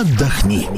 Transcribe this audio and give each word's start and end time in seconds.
отдохни. 0.00 0.68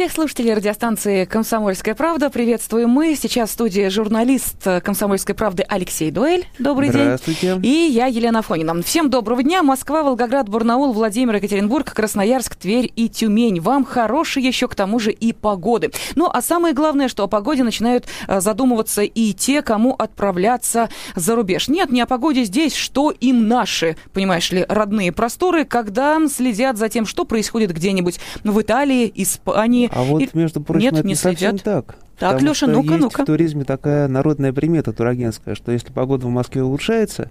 Всех 0.00 0.12
слушателей 0.12 0.54
радиостанции 0.54 1.26
«Комсомольская 1.26 1.94
правда» 1.94 2.30
приветствуем 2.30 2.88
мы. 2.88 3.14
Сейчас 3.14 3.50
в 3.50 3.52
студии 3.52 3.86
журналист 3.88 4.66
«Комсомольской 4.82 5.34
правды» 5.34 5.62
Алексей 5.68 6.10
Дуэль. 6.10 6.46
Добрый 6.58 6.88
Здравствуйте. 6.88 7.56
день. 7.56 7.66
И 7.66 7.90
я, 7.92 8.06
Елена 8.06 8.40
Фонина. 8.40 8.82
Всем 8.82 9.10
доброго 9.10 9.42
дня. 9.42 9.62
Москва, 9.62 10.02
Волгоград, 10.02 10.48
Барнаул, 10.48 10.94
Владимир, 10.94 11.34
Екатеринбург, 11.34 11.92
Красноярск, 11.92 12.56
Тверь 12.56 12.90
и 12.96 13.10
Тюмень. 13.10 13.60
Вам 13.60 13.84
хорошей 13.84 14.42
еще 14.42 14.68
к 14.68 14.74
тому 14.74 14.98
же 14.98 15.12
и 15.12 15.34
погоды. 15.34 15.90
Ну, 16.14 16.30
а 16.32 16.40
самое 16.40 16.72
главное, 16.72 17.08
что 17.08 17.24
о 17.24 17.26
погоде 17.26 17.62
начинают 17.62 18.06
э, 18.26 18.40
задумываться 18.40 19.02
и 19.02 19.34
те, 19.34 19.60
кому 19.60 19.92
отправляться 19.92 20.88
за 21.14 21.36
рубеж. 21.36 21.68
Нет, 21.68 21.92
не 21.92 22.00
о 22.00 22.06
погоде 22.06 22.44
здесь, 22.44 22.74
что 22.74 23.10
им 23.10 23.48
наши, 23.48 23.98
понимаешь 24.14 24.50
ли, 24.50 24.64
родные 24.66 25.12
просторы, 25.12 25.66
когда 25.66 26.18
следят 26.26 26.78
за 26.78 26.88
тем, 26.88 27.04
что 27.04 27.26
происходит 27.26 27.74
где-нибудь 27.74 28.18
в 28.44 28.62
Италии, 28.62 29.12
Испании, 29.14 29.89
а 29.90 30.02
вот, 30.02 30.34
между 30.34 30.60
прочим, 30.60 30.82
Нет, 30.82 30.94
это 30.94 31.06
не 31.06 31.10
не 31.10 31.14
совсем 31.14 31.58
так. 31.58 31.96
Так, 32.20 32.34
Потому 32.34 32.52
что 32.52 32.66
ну-ка, 32.66 32.88
есть 32.90 33.00
ну-ка. 33.00 33.22
в 33.22 33.24
туризме 33.24 33.64
такая 33.64 34.06
народная 34.06 34.52
примета 34.52 34.92
турагентская, 34.92 35.54
что 35.54 35.72
если 35.72 35.90
погода 35.90 36.26
в 36.26 36.28
Москве 36.30 36.62
улучшается, 36.62 37.30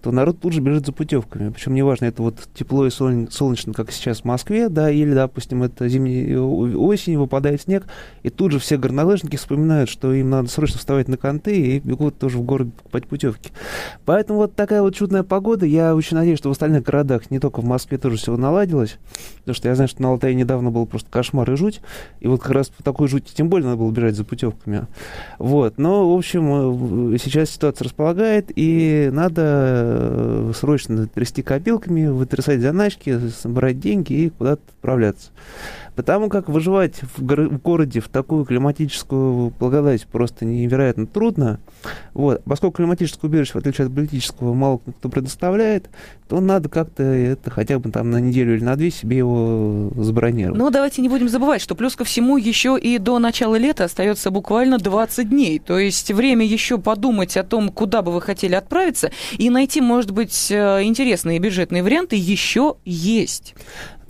то 0.00 0.12
народ 0.12 0.38
тут 0.40 0.52
же 0.52 0.60
бежит 0.60 0.86
за 0.86 0.92
путевками. 0.92 1.50
Причем 1.50 1.74
неважно, 1.74 2.04
это 2.04 2.22
вот 2.22 2.36
тепло 2.54 2.86
и 2.86 2.90
солн- 2.90 3.28
солнечно, 3.32 3.72
как 3.72 3.90
сейчас 3.90 4.20
в 4.20 4.24
Москве, 4.26 4.68
да, 4.68 4.92
или, 4.92 5.12
допустим, 5.12 5.64
это 5.64 5.88
зимний 5.88 6.36
осень, 6.36 7.18
выпадает 7.18 7.62
снег, 7.62 7.86
и 8.22 8.30
тут 8.30 8.52
же 8.52 8.60
все 8.60 8.76
горнолыжники 8.76 9.34
вспоминают, 9.34 9.90
что 9.90 10.12
им 10.12 10.30
надо 10.30 10.48
срочно 10.48 10.78
вставать 10.78 11.08
на 11.08 11.16
конты 11.16 11.56
и 11.60 11.80
бегут 11.80 12.16
тоже 12.16 12.38
в 12.38 12.42
город 12.42 12.72
покупать 12.74 13.08
путевки. 13.08 13.50
Поэтому 14.04 14.38
вот 14.38 14.54
такая 14.54 14.82
вот 14.82 14.94
чудная 14.94 15.24
погода. 15.24 15.66
Я 15.66 15.96
очень 15.96 16.16
надеюсь, 16.16 16.38
что 16.38 16.48
в 16.48 16.52
остальных 16.52 16.84
городах, 16.84 17.32
не 17.32 17.40
только 17.40 17.60
в 17.60 17.64
Москве, 17.64 17.98
тоже 17.98 18.18
все 18.18 18.36
наладилось. 18.36 18.98
Потому 19.40 19.54
что 19.56 19.68
я 19.68 19.74
знаю, 19.74 19.88
что 19.88 20.00
на 20.00 20.10
Алтае 20.10 20.36
недавно 20.36 20.70
был 20.70 20.86
просто 20.86 21.10
кошмар 21.10 21.50
и 21.50 21.56
жуть. 21.56 21.80
И 22.20 22.28
вот 22.28 22.40
как 22.40 22.52
раз 22.52 22.68
по 22.68 22.84
такой 22.84 23.08
жути 23.08 23.34
тем 23.34 23.48
более 23.48 23.66
надо 23.66 23.78
было 23.78 23.90
бежать 23.90 24.14
за 24.14 24.27
путевками. 24.28 24.86
Вот. 25.38 25.78
Но, 25.78 26.14
в 26.14 26.16
общем, 26.16 27.14
э, 27.14 27.18
сейчас 27.18 27.50
ситуация 27.50 27.86
располагает, 27.86 28.52
и 28.54 29.08
надо 29.12 29.42
э, 29.44 30.52
срочно 30.54 31.06
трясти 31.06 31.42
копилками, 31.42 32.06
вытрясать 32.06 32.60
заначки, 32.60 33.28
собрать 33.30 33.80
деньги 33.80 34.12
и 34.12 34.30
куда-то 34.30 34.62
отправляться. 34.76 35.30
Потому 35.98 36.28
как 36.28 36.48
выживать 36.48 37.00
в, 37.16 37.24
горо- 37.24 37.48
в 37.48 37.60
городе 37.60 37.98
в 37.98 38.08
такую 38.08 38.44
климатическую 38.44 39.52
благодать 39.58 40.06
просто 40.06 40.44
невероятно 40.44 41.08
трудно. 41.08 41.58
Вот. 42.14 42.40
Поскольку 42.44 42.76
климатическое 42.76 43.28
убежище, 43.28 43.54
в 43.54 43.56
отличие 43.56 43.88
от 43.88 43.92
политического, 43.92 44.54
мало 44.54 44.78
кто 44.78 45.08
предоставляет, 45.08 45.90
то 46.28 46.38
надо 46.38 46.68
как-то 46.68 47.02
это 47.02 47.50
хотя 47.50 47.80
бы 47.80 47.90
там 47.90 48.12
на 48.12 48.18
неделю 48.18 48.54
или 48.54 48.62
на 48.62 48.76
две 48.76 48.92
себе 48.92 49.16
его 49.16 49.90
забронировать. 49.96 50.56
Но 50.56 50.70
давайте 50.70 51.02
не 51.02 51.08
будем 51.08 51.28
забывать, 51.28 51.60
что 51.60 51.74
плюс 51.74 51.96
ко 51.96 52.04
всему 52.04 52.36
еще 52.36 52.78
и 52.80 52.98
до 52.98 53.18
начала 53.18 53.56
лета 53.56 53.82
остается 53.82 54.30
буквально 54.30 54.78
20 54.78 55.28
дней. 55.28 55.58
То 55.58 55.80
есть 55.80 56.12
время 56.12 56.46
еще 56.46 56.78
подумать 56.78 57.36
о 57.36 57.42
том, 57.42 57.70
куда 57.70 58.02
бы 58.02 58.12
вы 58.12 58.22
хотели 58.22 58.54
отправиться, 58.54 59.10
и 59.36 59.50
найти, 59.50 59.80
может 59.80 60.12
быть, 60.12 60.48
э, 60.52 60.84
интересные 60.84 61.40
бюджетные 61.40 61.82
варианты 61.82 62.14
еще 62.14 62.76
есть. 62.84 63.56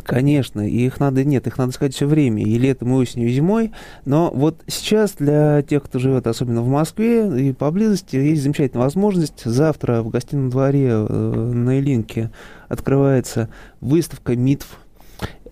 Конечно, 0.08 0.66
и 0.66 0.86
их 0.86 1.00
надо, 1.00 1.22
нет, 1.22 1.46
их 1.46 1.58
надо 1.58 1.70
сказать 1.72 1.94
все 1.94 2.06
время, 2.06 2.42
и 2.42 2.56
летом, 2.56 2.88
и 2.88 2.94
осенью, 2.94 3.28
и 3.28 3.32
зимой. 3.32 3.72
Но 4.06 4.30
вот 4.34 4.62
сейчас 4.66 5.12
для 5.12 5.60
тех, 5.60 5.82
кто 5.82 5.98
живет 5.98 6.26
особенно 6.26 6.62
в 6.62 6.68
Москве 6.68 7.48
и 7.48 7.52
поблизости, 7.52 8.16
есть 8.16 8.42
замечательная 8.42 8.84
возможность. 8.84 9.44
Завтра 9.44 10.00
в 10.00 10.08
гостином 10.08 10.48
дворе 10.48 10.88
э, 10.88 11.52
на 11.52 11.78
Илинке 11.78 12.30
открывается 12.70 13.50
выставка 13.82 14.34
МИТВ. 14.34 14.78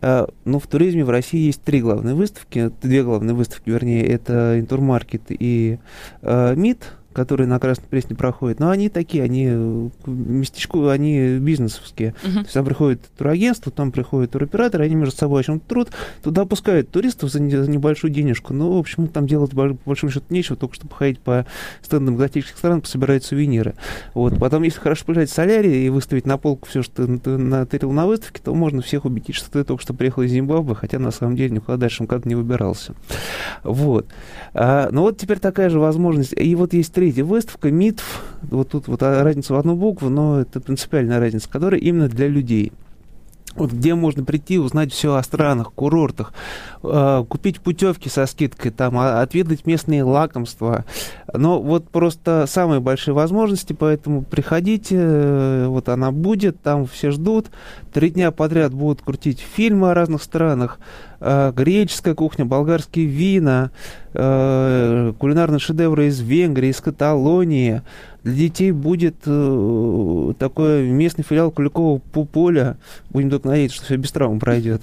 А, 0.00 0.26
Ну, 0.46 0.58
в 0.58 0.66
туризме 0.68 1.04
в 1.04 1.10
России 1.10 1.48
есть 1.48 1.60
три 1.60 1.82
главные 1.82 2.14
выставки, 2.14 2.70
две 2.80 3.02
главные 3.02 3.34
выставки, 3.34 3.68
вернее, 3.68 4.06
это 4.06 4.58
Интурмаркет 4.58 5.24
и 5.28 5.78
э, 6.22 6.54
МИД, 6.56 6.92
которые 7.16 7.46
на 7.46 7.58
Красной 7.58 7.86
Пресне 7.88 8.14
проходят, 8.14 8.60
но 8.60 8.70
они 8.70 8.88
такие, 8.88 9.24
они 9.24 9.48
э, 9.48 9.88
местечку, 10.06 10.88
они 10.88 11.38
бизнесовские. 11.38 12.14
Мгм. 12.22 12.32
То 12.32 12.40
есть 12.40 12.52
там 12.54 12.64
приходит 12.64 13.00
турагентство, 13.16 13.72
там 13.72 13.92
приходят 13.92 14.32
туроператоры, 14.32 14.84
они 14.84 14.94
между 14.94 15.16
собой 15.16 15.40
о 15.40 15.44
чем-то 15.44 15.66
труд, 15.66 15.88
туда 16.22 16.44
пускают 16.44 16.90
туристов 16.90 17.32
за, 17.32 17.38
за 17.38 17.70
небольшую 17.70 18.12
денежку. 18.12 18.52
Ну, 18.52 18.72
в 18.72 18.78
общем, 18.78 19.08
там 19.08 19.26
делать 19.26 19.50
по 19.50 19.76
большому 19.84 20.12
счету 20.12 20.26
нечего, 20.30 20.56
только 20.56 20.74
чтобы 20.76 20.94
ходить 20.94 21.18
по 21.18 21.46
стендам 21.82 22.16
экзотических 22.16 22.56
стран, 22.56 22.80
пособирать 22.80 23.24
сувениры. 23.24 23.74
Вот. 24.14 24.38
Потом, 24.38 24.62
если 24.62 24.78
хорошо 24.78 25.04
полежать 25.06 25.30
в 25.30 25.34
солярии 25.34 25.84
и 25.84 25.88
выставить 25.88 26.26
на 26.26 26.38
полку 26.38 26.68
все, 26.68 26.82
что 26.82 27.06
ты 27.06 27.18
ты 27.18 27.36
натырил 27.36 27.92
на 27.92 28.06
выставке, 28.06 28.40
то 28.42 28.54
можно 28.54 28.82
всех 28.82 29.04
убедить, 29.04 29.34
что 29.34 29.50
ты 29.50 29.64
только 29.64 29.82
что 29.82 29.94
приехал 29.94 30.22
из 30.22 30.30
Зимбабве, 30.30 30.74
хотя 30.74 30.98
на 30.98 31.10
самом 31.10 31.36
деле 31.36 31.56
никуда 31.56 31.76
дальше 31.76 32.04
МКАД 32.04 32.26
не 32.26 32.34
выбирался. 32.34 32.94
Вот. 33.64 34.06
А, 34.54 34.88
ну 34.92 35.02
вот 35.02 35.18
теперь 35.18 35.38
такая 35.38 35.70
же 35.70 35.80
возможность. 35.80 36.32
И 36.36 36.54
вот 36.54 36.72
есть 36.72 36.92
третья 37.06 37.22
выставка, 37.22 37.70
МИТВ. 37.70 38.24
Вот 38.42 38.70
тут 38.70 38.88
вот 38.88 39.00
а, 39.04 39.22
разница 39.22 39.54
в 39.54 39.58
одну 39.58 39.76
букву, 39.76 40.08
но 40.08 40.40
это 40.40 40.60
принципиальная 40.60 41.20
разница, 41.20 41.48
которая 41.48 41.78
именно 41.78 42.08
для 42.08 42.26
людей. 42.26 42.72
Вот 43.56 43.72
где 43.72 43.94
можно 43.94 44.22
прийти, 44.22 44.58
узнать 44.58 44.92
все 44.92 45.14
о 45.14 45.22
странах, 45.22 45.72
курортах, 45.72 46.34
э, 46.82 47.24
купить 47.28 47.60
путевки 47.60 48.08
со 48.08 48.26
скидкой, 48.26 48.70
там, 48.70 48.98
а- 48.98 49.22
отведать 49.22 49.66
местные 49.66 50.02
лакомства. 50.02 50.84
Но 51.32 51.60
вот 51.60 51.88
просто 51.88 52.44
самые 52.46 52.80
большие 52.80 53.14
возможности, 53.14 53.72
поэтому 53.72 54.22
приходите, 54.22 54.96
э, 54.98 55.66
вот 55.68 55.88
она 55.88 56.12
будет, 56.12 56.60
там 56.60 56.86
все 56.86 57.10
ждут. 57.10 57.46
Три 57.92 58.10
дня 58.10 58.30
подряд 58.30 58.74
будут 58.74 59.00
крутить 59.00 59.40
фильмы 59.40 59.90
о 59.90 59.94
разных 59.94 60.22
странах, 60.22 60.78
э, 61.20 61.52
греческая 61.56 62.14
кухня, 62.14 62.44
болгарские 62.44 63.06
вина, 63.06 63.70
кулинарные 64.12 65.58
шедевры 65.58 66.06
из 66.06 66.20
Венгрии, 66.20 66.70
из 66.70 66.80
Каталонии. 66.80 67.82
Для 68.26 68.34
детей 68.34 68.72
будет 68.72 69.14
э, 69.24 70.32
такой 70.36 70.88
местный 70.88 71.22
филиал 71.22 71.52
Куликова 71.52 71.98
поля. 72.00 72.76
Будем 73.10 73.30
только 73.30 73.46
надеяться, 73.46 73.76
что 73.76 73.84
все 73.86 73.96
без 73.98 74.10
травм 74.10 74.40
пройдет. 74.40 74.82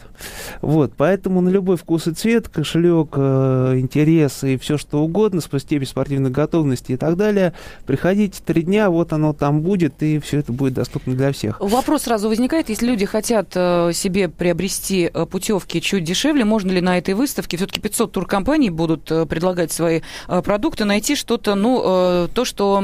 Вот, 0.61 0.93
поэтому 0.95 1.41
на 1.41 1.49
любой 1.49 1.75
вкус 1.75 2.07
и 2.07 2.13
цвет, 2.13 2.47
кошелек, 2.47 3.09
э, 3.17 3.79
интерес 3.79 4.45
и 4.45 4.55
все 4.55 4.77
что 4.77 5.03
угодно, 5.03 5.41
с 5.41 5.59
степень 5.59 5.85
спортивной 5.85 6.29
готовности 6.29 6.93
и 6.93 6.95
так 6.95 7.17
далее, 7.17 7.51
приходите 7.85 8.41
три 8.41 8.61
дня, 8.61 8.89
вот 8.89 9.11
оно 9.11 9.33
там 9.33 9.59
будет, 9.59 10.01
и 10.03 10.19
все 10.19 10.39
это 10.39 10.53
будет 10.53 10.75
доступно 10.75 11.13
для 11.13 11.33
всех. 11.33 11.59
Вопрос 11.59 12.03
сразу 12.03 12.29
возникает, 12.29 12.69
если 12.69 12.85
люди 12.85 13.05
хотят 13.05 13.49
э, 13.55 13.91
себе 13.93 14.29
приобрести 14.29 15.11
э, 15.13 15.25
путевки 15.25 15.81
чуть 15.81 16.05
дешевле, 16.05 16.45
можно 16.45 16.71
ли 16.71 16.79
на 16.79 16.97
этой 16.97 17.13
выставке, 17.13 17.57
все-таки 17.57 17.81
500 17.81 18.09
туркомпаний 18.09 18.69
будут 18.69 19.11
э, 19.11 19.25
предлагать 19.25 19.73
свои 19.73 19.99
э, 20.29 20.41
продукты, 20.41 20.85
найти 20.85 21.17
что-то, 21.17 21.55
ну, 21.55 21.73
то, 22.33 22.45
что 22.45 22.79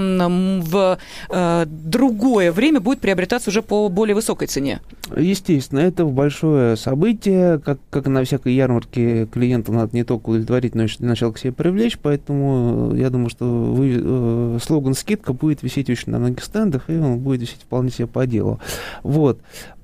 в 0.62 0.98
э, 1.30 1.66
другое 1.68 2.52
время 2.52 2.80
будет 2.80 3.00
приобретаться 3.00 3.50
уже 3.50 3.62
по 3.62 3.90
более 3.90 4.16
высокой 4.16 4.48
цене? 4.48 4.82
Естественно, 5.16 5.80
это 5.80 6.06
большое 6.06 6.76
событие, 6.78 7.60
как, 7.60 7.80
как 7.90 8.08
и 8.08 8.10
на 8.10 8.24
всякой 8.24 8.54
ярмарке 8.54 9.26
клиента 9.26 9.72
надо 9.72 9.96
не 9.96 10.04
только 10.04 10.30
удовлетворить, 10.30 10.76
но 10.76 10.84
еще 10.84 10.98
для 11.00 11.10
начала 11.10 11.32
к 11.32 11.40
себе 11.40 11.54
привлечь, 11.54 11.98
поэтому 11.98 12.92
э, 12.94 13.00
я 13.00 13.10
думаю, 13.10 13.30
что 13.30 13.46
вы, 13.46 13.96
э, 13.98 14.60
слоган 14.62 14.94
«скидка» 14.94 15.34
будет 15.34 15.64
висеть 15.64 15.90
очень 15.90 16.12
на 16.12 16.20
многих 16.20 16.44
стендах, 16.44 16.90
и 16.90 16.98
он 16.98 17.20
будет 17.20 17.42
висеть 17.42 17.62
вполне 17.62 17.92
себе 17.92 18.08
по 18.08 18.26
делу. 18.26 18.60
Вот. 19.04 19.40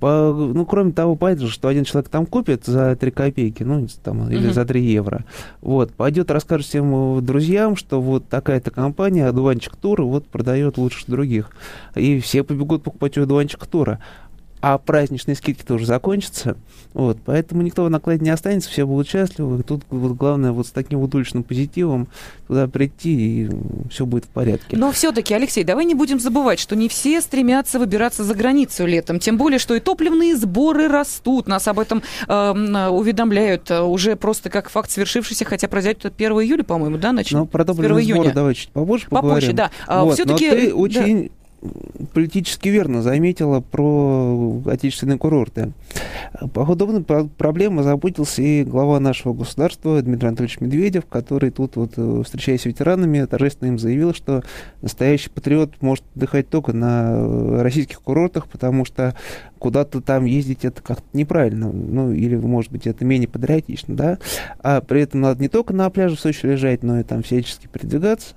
По, 0.05 0.31
ну, 0.35 0.67
кроме 0.67 0.91
того, 0.91 1.15
понятно, 1.15 1.47
что 1.47 1.67
один 1.67 1.83
человек 1.83 2.09
там 2.09 2.27
купит 2.27 2.65
за 2.65 2.95
3 2.95 3.09
копейки, 3.09 3.63
ну, 3.63 3.87
там, 4.03 4.29
или 4.29 4.45
Мгм. 4.45 4.53
за 4.53 4.63
3 4.63 4.79
евро. 4.83 5.25
Вот. 5.61 5.93
Пойдет, 5.93 6.29
расскажет 6.29 6.67
всем 6.67 7.17
э, 7.17 7.21
друзьям, 7.21 7.75
что 7.75 7.99
вот 7.99 8.29
такая-то 8.29 8.69
компания, 8.69 9.25
одуванчик 9.25 9.75
тура, 9.75 10.03
вот 10.03 10.27
продает 10.27 10.77
лучше 10.77 11.05
других. 11.07 11.49
И 11.95 12.19
все 12.19 12.43
побегут 12.43 12.83
покупать 12.83 13.17
у 13.17 13.23
одуванчика 13.23 13.67
тура 13.67 13.99
а 14.67 14.79
праздничные 14.79 15.35
скидки 15.35 15.61
тоже 15.63 15.85
закончатся. 15.85 16.57
Вот, 16.95 17.19
поэтому 17.23 17.61
никто 17.61 17.83
в 17.85 17.89
накладе 17.91 18.23
не 18.25 18.31
останется, 18.31 18.67
все 18.67 18.87
будут 18.87 19.07
счастливы. 19.07 19.61
Тут 19.61 19.83
вот 19.91 20.13
главное 20.13 20.53
вот 20.53 20.65
с 20.65 20.71
таким 20.71 20.97
вот 21.01 21.13
уличным 21.13 21.43
позитивом 21.43 22.07
туда 22.47 22.67
прийти, 22.67 23.43
и 23.43 23.49
все 23.91 24.07
будет 24.07 24.25
в 24.25 24.29
порядке. 24.29 24.75
Но 24.75 24.91
все-таки, 24.91 25.35
Алексей, 25.35 25.63
давай 25.63 25.85
не 25.85 25.93
будем 25.93 26.19
забывать, 26.19 26.57
что 26.57 26.75
не 26.75 26.89
все 26.89 27.21
стремятся 27.21 27.77
выбираться 27.77 28.23
за 28.23 28.33
границу 28.33 28.87
летом. 28.87 29.19
Тем 29.19 29.37
более, 29.37 29.59
что 29.59 29.75
и 29.75 29.79
топливные 29.79 30.35
сборы 30.35 30.87
растут. 30.87 31.47
Нас 31.47 31.67
об 31.67 31.77
этом 31.77 32.01
э, 32.27 32.33
м, 32.33 32.91
уведомляют 32.91 33.69
э, 33.69 33.81
уже 33.83 34.15
просто 34.15 34.49
как 34.49 34.69
факт 34.69 34.89
свершившийся, 34.89 35.45
хотя 35.45 35.67
произойдет 35.67 36.11
1 36.17 36.31
июля, 36.41 36.63
по-моему, 36.63 36.97
да, 36.97 37.11
начнем? 37.11 37.37
Но 37.41 37.45
про 37.45 37.63
с 37.63 37.69
1 37.69 37.75
топливные 37.75 38.03
сборы 38.03 38.19
июня. 38.19 38.33
давай 38.33 38.55
чуть 38.55 38.69
попозже 38.69 39.05
Попозже, 39.11 39.51
поговорим. 39.51 39.55
да. 39.57 39.71
А, 39.85 40.03
Вот, 40.05 40.15
всё-таки, 40.15 40.49
но 40.49 40.87
ты 40.87 41.29
да. 41.29 41.29
Политически 42.13 42.69
верно 42.69 43.01
заметила 43.01 43.61
про 43.61 44.61
отечественные 44.65 45.17
курорты. 45.17 45.71
По 46.53 46.65
подобной 46.65 47.03
проблемой 47.03 47.83
заботился 47.83 48.41
и 48.41 48.63
глава 48.63 48.99
нашего 48.99 49.33
государства 49.33 50.01
Дмитрий 50.01 50.27
Анатольевич 50.27 50.59
Медведев, 50.59 51.05
который 51.05 51.51
тут, 51.51 51.75
вот, 51.75 51.93
э, 51.97 52.21
встречаясь 52.23 52.61
с 52.61 52.65
ветеранами, 52.65 53.25
торжественно 53.25 53.69
им 53.69 53.79
заявил, 53.79 54.13
что 54.13 54.43
настоящий 54.81 55.29
патриот 55.29 55.81
может 55.81 56.03
отдыхать 56.15 56.49
только 56.49 56.73
на 56.73 57.11
э, 57.11 57.61
российских 57.61 58.01
курортах, 58.01 58.47
потому 58.47 58.85
что 58.85 59.15
куда-то 59.59 60.01
там 60.01 60.25
ездить 60.25 60.65
это 60.65 60.81
как-то 60.81 61.05
неправильно, 61.13 61.71
ну, 61.71 62.11
или, 62.11 62.35
может 62.35 62.71
быть, 62.71 62.85
это 62.85 63.05
менее 63.05 63.27
патриотично, 63.27 63.95
да, 63.95 64.19
а 64.59 64.81
при 64.81 65.01
этом 65.01 65.21
надо 65.21 65.41
не 65.41 65.47
только 65.47 65.73
на 65.73 65.89
пляже 65.89 66.15
в 66.15 66.19
Сочи 66.19 66.45
лежать, 66.45 66.83
но 66.83 66.99
и 66.99 67.03
там 67.03 67.23
всячески 67.23 67.67
передвигаться. 67.67 68.35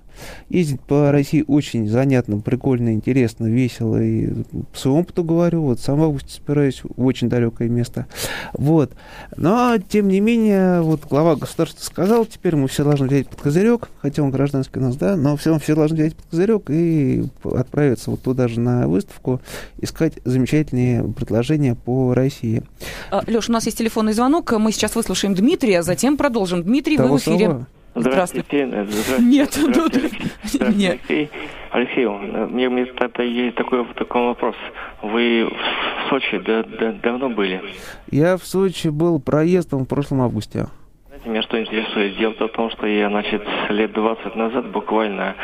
Ездить 0.49 0.81
по 0.81 1.13
России 1.13 1.45
очень 1.47 1.89
занятно, 1.89 2.41
прикольно, 2.41 2.93
интересно, 2.93 3.47
весело. 3.47 4.03
И 4.03 4.29
по 4.73 4.79
своему 4.79 5.01
опыту 5.01 5.25
говорю, 5.25 5.63
вот 5.63 5.81
сам 5.81 5.99
в 5.99 6.03
августе 6.03 6.35
собираюсь 6.35 6.83
в 6.83 7.05
очень 7.05 7.29
далекое 7.29 7.69
место. 7.69 8.07
Вот. 8.53 8.93
Но, 9.37 9.77
тем 9.89 10.09
не 10.09 10.21
менее, 10.21 10.81
вот 10.83 11.03
глава 11.09 11.37
государства 11.37 11.85
сказал, 11.85 12.27
теперь 12.27 12.57
мы 12.57 12.69
все 12.69 12.85
должны 12.85 13.07
взять 13.07 13.29
под 13.29 13.41
козырек, 13.41 13.89
хотя 14.01 14.23
он 14.23 14.31
гражданский 14.31 14.79
у 14.79 14.83
нас, 14.83 14.97
да, 14.97 15.17
но 15.17 15.37
все, 15.37 15.59
все 15.59 15.75
должны 15.75 15.97
взять 15.97 16.17
под 16.17 16.27
козырек 16.27 16.71
и 16.71 17.25
отправиться 17.45 18.11
вот 18.11 18.23
туда 18.23 18.49
же 18.49 18.61
на 18.61 18.89
выставку, 18.89 19.41
искать 19.81 20.15
замечательные 20.25 21.05
предложения 21.05 21.75
по 21.75 22.15
России. 22.15 22.63
А, 23.11 23.23
Леш, 23.27 23.49
у 23.49 23.53
нас 23.53 23.67
есть 23.67 23.79
телефонный 23.79 24.13
звонок, 24.13 24.53
мы 24.53 24.73
сейчас 24.73 24.95
выслушаем 24.95 25.35
Дмитрия, 25.35 25.83
затем 25.83 26.17
продолжим. 26.17 26.63
Дмитрий, 26.63 26.97
Того 26.97 27.11
вы 27.11 27.19
в 27.19 27.23
эфире. 27.23 27.47
Слова. 27.47 27.67
Здравствуйте. 27.95 28.67
Здравствуйте. 28.67 29.23
Нет, 29.23 29.51
ну, 29.57 29.73
здравствуйте. 29.73 30.09
Здравствуйте, 30.43 30.79
Нет. 30.79 31.01
Алексей. 31.09 31.31
Алексей, 31.71 32.07
мне, 32.07 32.69
мне 32.69 32.85
тогда 32.87 33.23
есть 33.23 33.57
такой, 33.57 33.85
такой 33.95 34.23
вопрос. 34.23 34.57
Вы 35.03 35.47
в 35.47 36.09
Сочи 36.09 36.39
да, 36.39 36.63
да, 36.63 36.93
давно 37.03 37.29
были? 37.29 37.63
Я 38.11 38.37
в 38.37 38.45
Сочи 38.45 38.89
был 38.89 39.21
проездом 39.21 39.85
в 39.85 39.89
прошлом 39.89 40.23
августе. 40.23 40.67
Знаете, 41.09 41.29
меня 41.29 41.43
что 41.43 41.61
интересует? 41.61 42.17
Дело 42.17 42.33
в 42.33 42.53
том, 42.53 42.71
что 42.71 42.87
я, 42.87 43.09
значит, 43.09 43.43
лет 43.71 43.93
20 43.93 44.37
назад 44.37 44.71
буквально 44.71 45.35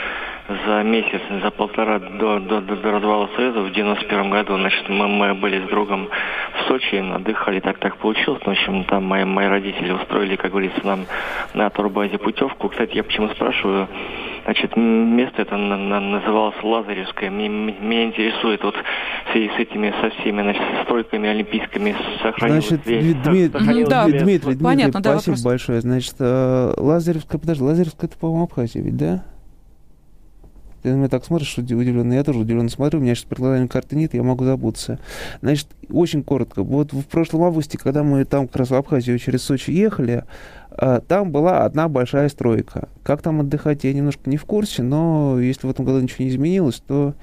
за 0.67 0.82
месяц, 0.82 1.20
за 1.43 1.50
полтора 1.50 1.99
до, 1.99 2.38
до, 2.38 2.61
до, 2.61 2.76
до 2.76 2.93
развала 2.93 3.29
Союза 3.35 3.62
в 3.62 3.73
91 3.73 4.31
году, 4.31 4.56
значит, 4.56 4.88
мы, 4.88 5.08
мы 5.08 5.35
были 5.35 5.64
с 5.64 5.69
другом 5.69 6.08
Сочи, 6.69 6.96
отдыхали, 6.96 7.61
так 7.61 7.78
так 7.78 7.96
получилось. 7.96 8.43
В 8.43 8.49
общем, 8.49 8.84
там 8.84 9.05
мои, 9.05 9.25
мои 9.25 9.46
родители 9.46 9.93
устроили, 9.93 10.37
как 10.37 10.50
говорится, 10.50 10.81
нам 10.84 11.06
на 11.55 11.70
турбазе 11.70 12.19
путевку. 12.19 12.69
Кстати, 12.69 12.96
я 12.96 13.05
почему 13.05 13.28
спрашиваю, 13.28 13.88
Значит, 14.44 14.76
место 14.76 15.43
это 15.43 15.56
на, 15.56 15.76
на, 15.76 16.00
называлось 16.00 16.56
Лазаревское. 16.62 17.31
Мне, 17.31 17.49
меня 17.49 18.05
интересует 18.05 18.62
вот 18.62 18.75
в 18.75 19.32
связи 19.32 19.49
с 19.49 19.58
этими, 19.58 19.93
со 20.02 20.11
всеми, 20.11 20.43
значит, 20.43 20.62
стройками 20.84 21.31
олимпийскими 21.31 21.96
сохранилось 22.22 22.69
Значит, 22.69 22.84
Дмитрий, 22.84 23.49
Дмитрий, 23.49 23.84
да, 23.87 24.05
Дмитрий, 24.05 24.25
Дмитрий, 24.25 24.56
Понятно, 24.56 25.00
да, 25.00 25.12
спасибо 25.12 25.37
вопрос. 25.37 25.44
большое. 25.44 25.81
Значит, 25.81 26.14
э, 26.19 26.75
Лазаревское, 26.76 27.40
подожди, 27.40 27.64
Лазаревское 27.64 28.11
это, 28.11 28.19
по-моему, 28.19 28.44
Абхазия 28.44 28.82
ведь, 28.82 28.96
да? 28.99 29.25
Ты 30.85 30.91
на 30.91 30.97
меня 30.97 31.09
так 31.09 31.25
смотришь 31.25 31.57
удивленно, 31.57 32.13
я 32.13 32.23
тоже 32.23 32.41
удивленно 32.41 32.69
смотрю, 32.69 32.99
у 32.99 33.03
меня 33.03 33.15
сейчас 33.15 33.25
предлагаемой 33.25 33.69
карты 33.69 33.97
нет, 33.97 34.13
я 34.13 34.23
могу 34.23 34.45
забыться. 34.45 34.99
Значит, 35.41 35.69
очень 35.89 36.23
коротко. 36.23 36.63
Вот 36.63 36.93
в 36.93 37.05
прошлом 37.05 37.45
августе, 37.45 37.79
когда 37.79 38.03
мы 38.03 38.27
там 38.27 38.47
как 38.49 38.57
раз 38.57 38.69
в 38.69 38.75
Абхазию 38.75 39.19
через 39.19 39.45
Сочи 39.45 39.71
ехали, 39.71 40.25
а, 40.71 41.01
там 41.01 41.33
была 41.33 41.65
одна 41.65 41.89
большая 41.89 42.29
стройка. 42.29 42.91
Как 43.03 43.23
там 43.23 43.41
отдыхать, 43.41 43.85
я 43.85 43.95
немножко 43.95 44.29
не 44.29 44.37
в 44.37 44.45
курсе, 44.45 44.83
но 44.83 45.41
если 45.41 45.67
в 45.67 45.71
этом 45.71 45.87
году 45.87 46.01
ничего 46.01 46.23
не 46.23 46.31
изменилось, 46.31 46.83
то, 46.87 47.15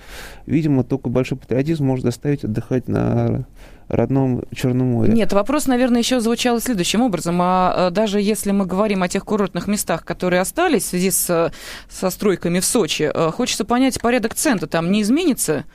видимо, 0.48 0.84
только 0.84 1.10
большой 1.10 1.38
патриотизм 1.38 1.86
может 1.86 2.04
заставить 2.04 2.44
отдыхать 2.44 2.88
на 2.88 3.46
родном 3.92 4.44
Черном 4.56 4.88
море. 4.88 5.14
Нет, 5.14 5.34
вопрос, 5.34 5.68
наверное, 5.68 6.00
еще 6.00 6.20
звучал 6.20 6.60
следующим 6.60 7.02
образом. 7.02 7.42
А, 7.42 7.88
а 7.88 7.90
даже 7.90 8.22
если 8.22 8.52
мы 8.52 8.66
говорим 8.66 9.04
о 9.04 9.10
тех 9.10 9.26
курортных 9.26 9.68
местах, 9.68 10.06
которые 10.06 10.42
остались 10.42 10.84
в 10.84 10.88
связи 10.88 11.12
с, 11.12 11.52
со 11.90 12.10
стройками 12.10 12.60
в 12.60 12.66
Сочи, 12.66 13.12
а, 13.14 13.32
хочется 13.32 13.66
понять, 13.66 14.00
порядок 14.02 14.34
цен-то 14.34 14.68
там 14.68 14.92
не 14.92 15.02
изменится? 15.02 15.66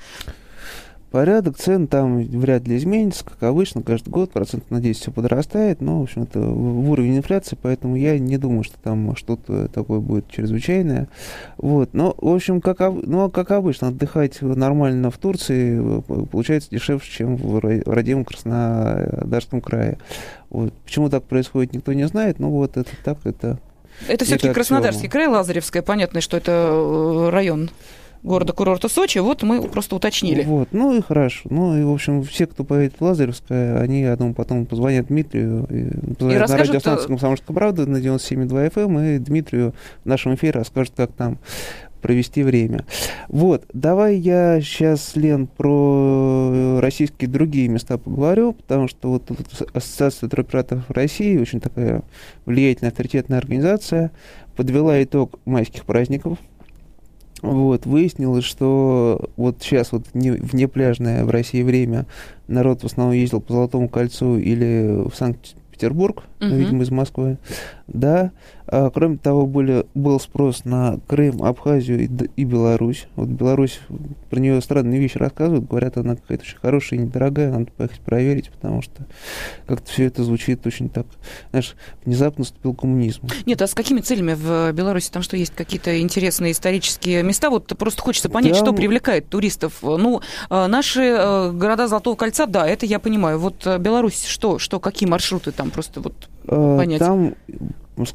Порядок 1.16 1.56
цен 1.56 1.86
там 1.86 2.22
вряд 2.24 2.68
ли 2.68 2.76
изменится, 2.76 3.24
как 3.24 3.42
обычно, 3.44 3.80
каждый 3.80 4.10
год 4.10 4.32
процент 4.32 4.70
на 4.70 4.82
10 4.82 5.00
все 5.00 5.10
подрастает, 5.10 5.80
но, 5.80 6.00
в 6.00 6.02
общем, 6.02 6.24
это 6.24 6.40
в 6.40 6.90
уровень 6.90 7.16
инфляции, 7.16 7.56
поэтому 7.62 7.96
я 7.96 8.18
не 8.18 8.36
думаю, 8.36 8.64
что 8.64 8.76
там 8.84 9.16
что-то 9.16 9.68
такое 9.68 10.00
будет 10.00 10.28
чрезвычайное. 10.30 11.08
Вот, 11.56 11.94
но, 11.94 12.14
в 12.18 12.34
общем, 12.34 12.60
как, 12.60 12.80
ну, 12.80 13.30
как 13.30 13.50
обычно, 13.52 13.88
отдыхать 13.88 14.42
нормально 14.42 15.10
в 15.10 15.16
Турции 15.16 15.80
э, 15.80 16.26
получается 16.30 16.68
дешевле, 16.70 17.06
чем 17.08 17.36
в 17.36 17.60
родимом 17.60 18.26
Краснодарском 18.26 19.62
крае. 19.62 19.96
Вот. 20.50 20.74
Почему 20.84 21.08
так 21.08 21.22
происходит, 21.22 21.72
никто 21.72 21.94
не 21.94 22.06
знает, 22.08 22.40
но 22.40 22.50
вот 22.50 22.76
это 22.76 22.90
так, 23.02 23.16
это... 23.24 23.58
Это 24.06 24.26
все-таки 24.26 24.52
Краснодарский 24.52 25.08
край, 25.08 25.28
Лазаревская, 25.28 25.80
понятно, 25.80 26.20
что 26.20 26.36
это 26.36 26.52
э, 26.52 27.30
район 27.30 27.70
города-курорта 28.26 28.88
Сочи. 28.88 29.18
Вот 29.18 29.42
мы 29.42 29.62
просто 29.62 29.96
уточнили. 29.96 30.42
Вот, 30.42 30.68
ну 30.72 30.96
и 30.96 31.00
хорошо. 31.00 31.48
Ну 31.48 31.78
и, 31.78 31.84
в 31.84 31.92
общем, 31.92 32.22
все, 32.24 32.46
кто 32.46 32.64
поедет 32.64 32.96
в 32.98 33.04
Лазаревское, 33.04 33.78
они, 33.80 34.02
я 34.02 34.16
думаю, 34.16 34.34
потом 34.34 34.66
позвонят 34.66 35.06
Дмитрию, 35.06 35.66
и 35.70 36.14
позвонят 36.14 36.36
и 36.36 36.38
расскажут... 36.38 36.50
на 36.50 36.72
радиостанцию 36.72 37.08
«Комсомольская 37.08 37.54
правда» 37.54 37.86
на 37.86 37.98
97,2 37.98 38.72
FM, 38.72 38.84
эм, 38.84 38.98
и 38.98 39.18
Дмитрию 39.18 39.74
в 40.04 40.08
нашем 40.08 40.34
эфире 40.34 40.52
расскажут, 40.52 40.94
как 40.96 41.12
там 41.12 41.38
провести 42.02 42.42
время. 42.42 42.84
Вот, 43.28 43.64
давай 43.72 44.16
я 44.16 44.60
сейчас, 44.60 45.16
Лен, 45.16 45.46
про 45.46 46.78
российские 46.80 47.28
другие 47.28 47.68
места 47.68 47.96
поговорю, 47.96 48.52
потому 48.52 48.86
что 48.86 49.10
вот 49.10 49.24
тут 49.24 49.38
Ассоциация 49.72 50.28
туроператоров 50.28 50.88
России, 50.90 51.38
очень 51.38 51.60
такая 51.60 52.02
влиятельная, 52.44 52.90
авторитетная 52.90 53.38
организация, 53.38 54.10
подвела 54.56 55.02
итог 55.02 55.38
майских 55.44 55.84
праздников– 55.84 56.38
вот, 57.42 57.86
выяснилось, 57.86 58.44
что 58.44 59.28
вот 59.36 59.56
сейчас 59.60 59.92
вот 59.92 60.06
не, 60.14 60.30
вне 60.30 60.68
пляжное 60.68 61.24
в 61.24 61.30
России 61.30 61.62
время 61.62 62.06
народ 62.48 62.82
в 62.82 62.86
основном 62.86 63.14
ездил 63.14 63.40
по 63.40 63.52
Золотому 63.52 63.88
кольцу 63.88 64.38
или 64.38 65.08
в 65.08 65.14
Санкт-Петербург, 65.14 66.24
угу. 66.40 66.54
видимо, 66.54 66.82
из 66.82 66.90
Москвы, 66.90 67.38
да, 67.86 68.32
а, 68.66 68.90
кроме 68.90 69.18
того, 69.18 69.46
были, 69.46 69.86
был 69.94 70.18
спрос 70.18 70.64
на 70.64 70.98
Крым, 71.06 71.42
Абхазию 71.42 72.04
и, 72.04 72.10
и 72.36 72.44
Беларусь. 72.44 73.06
Вот 73.16 73.28
Беларусь, 73.28 73.80
про 74.36 74.40
нее 74.40 74.60
странные 74.60 75.00
вещи 75.00 75.16
рассказывают, 75.16 75.66
говорят, 75.66 75.96
она 75.96 76.14
какая-то 76.14 76.44
очень 76.44 76.58
хорошая 76.58 76.98
и 76.98 77.02
недорогая, 77.04 77.50
надо 77.50 77.70
поехать 77.74 78.00
проверить, 78.00 78.50
потому 78.50 78.82
что 78.82 79.06
как-то 79.66 79.90
все 79.90 80.04
это 80.04 80.24
звучит 80.24 80.66
очень 80.66 80.90
так, 80.90 81.06
знаешь, 81.52 81.74
внезапно 82.04 82.40
наступил 82.40 82.74
коммунизм. 82.74 83.22
Нет, 83.46 83.62
а 83.62 83.66
с 83.66 83.72
какими 83.72 84.02
целями 84.02 84.34
в 84.34 84.72
Беларуси? 84.72 85.10
Там 85.10 85.22
что, 85.22 85.38
есть 85.38 85.54
какие-то 85.54 85.98
интересные 86.02 86.52
исторические 86.52 87.22
места? 87.22 87.48
Вот 87.48 87.68
просто 87.78 88.02
хочется 88.02 88.28
понять, 88.28 88.52
Там... 88.52 88.66
что 88.66 88.74
привлекает 88.74 89.30
туристов. 89.30 89.78
Ну, 89.80 90.20
а, 90.50 90.68
наши 90.68 91.00
э, 91.02 91.52
города 91.52 91.88
Золотого 91.88 92.14
кольца, 92.14 92.44
да, 92.44 92.68
это 92.68 92.84
я 92.84 92.98
понимаю. 92.98 93.38
Вот 93.38 93.66
э, 93.66 93.78
Беларусь, 93.78 94.26
что, 94.26 94.58
что, 94.58 94.80
какие 94.80 95.08
маршруты 95.08 95.50
там 95.50 95.70
просто 95.70 96.02
вот 96.02 96.28
э, 96.28 96.35
понять? 96.46 96.98
Там 96.98 97.34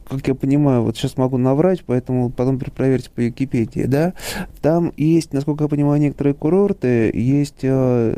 как 0.08 0.28
я 0.28 0.36
понимаю, 0.36 0.84
вот 0.84 0.96
сейчас 0.96 1.18
могу 1.18 1.38
наврать, 1.38 1.84
поэтому 1.86 2.30
потом 2.30 2.60
перепроверьте 2.60 3.10
по 3.10 3.22
Википедии, 3.22 3.84
да, 3.84 4.14
там 4.62 4.94
есть, 4.96 5.34
насколько 5.34 5.64
я 5.64 5.68
понимаю, 5.68 6.00
некоторые 6.00 6.36
курорты, 6.36 7.12
есть 7.14 7.60
э, 7.64 8.16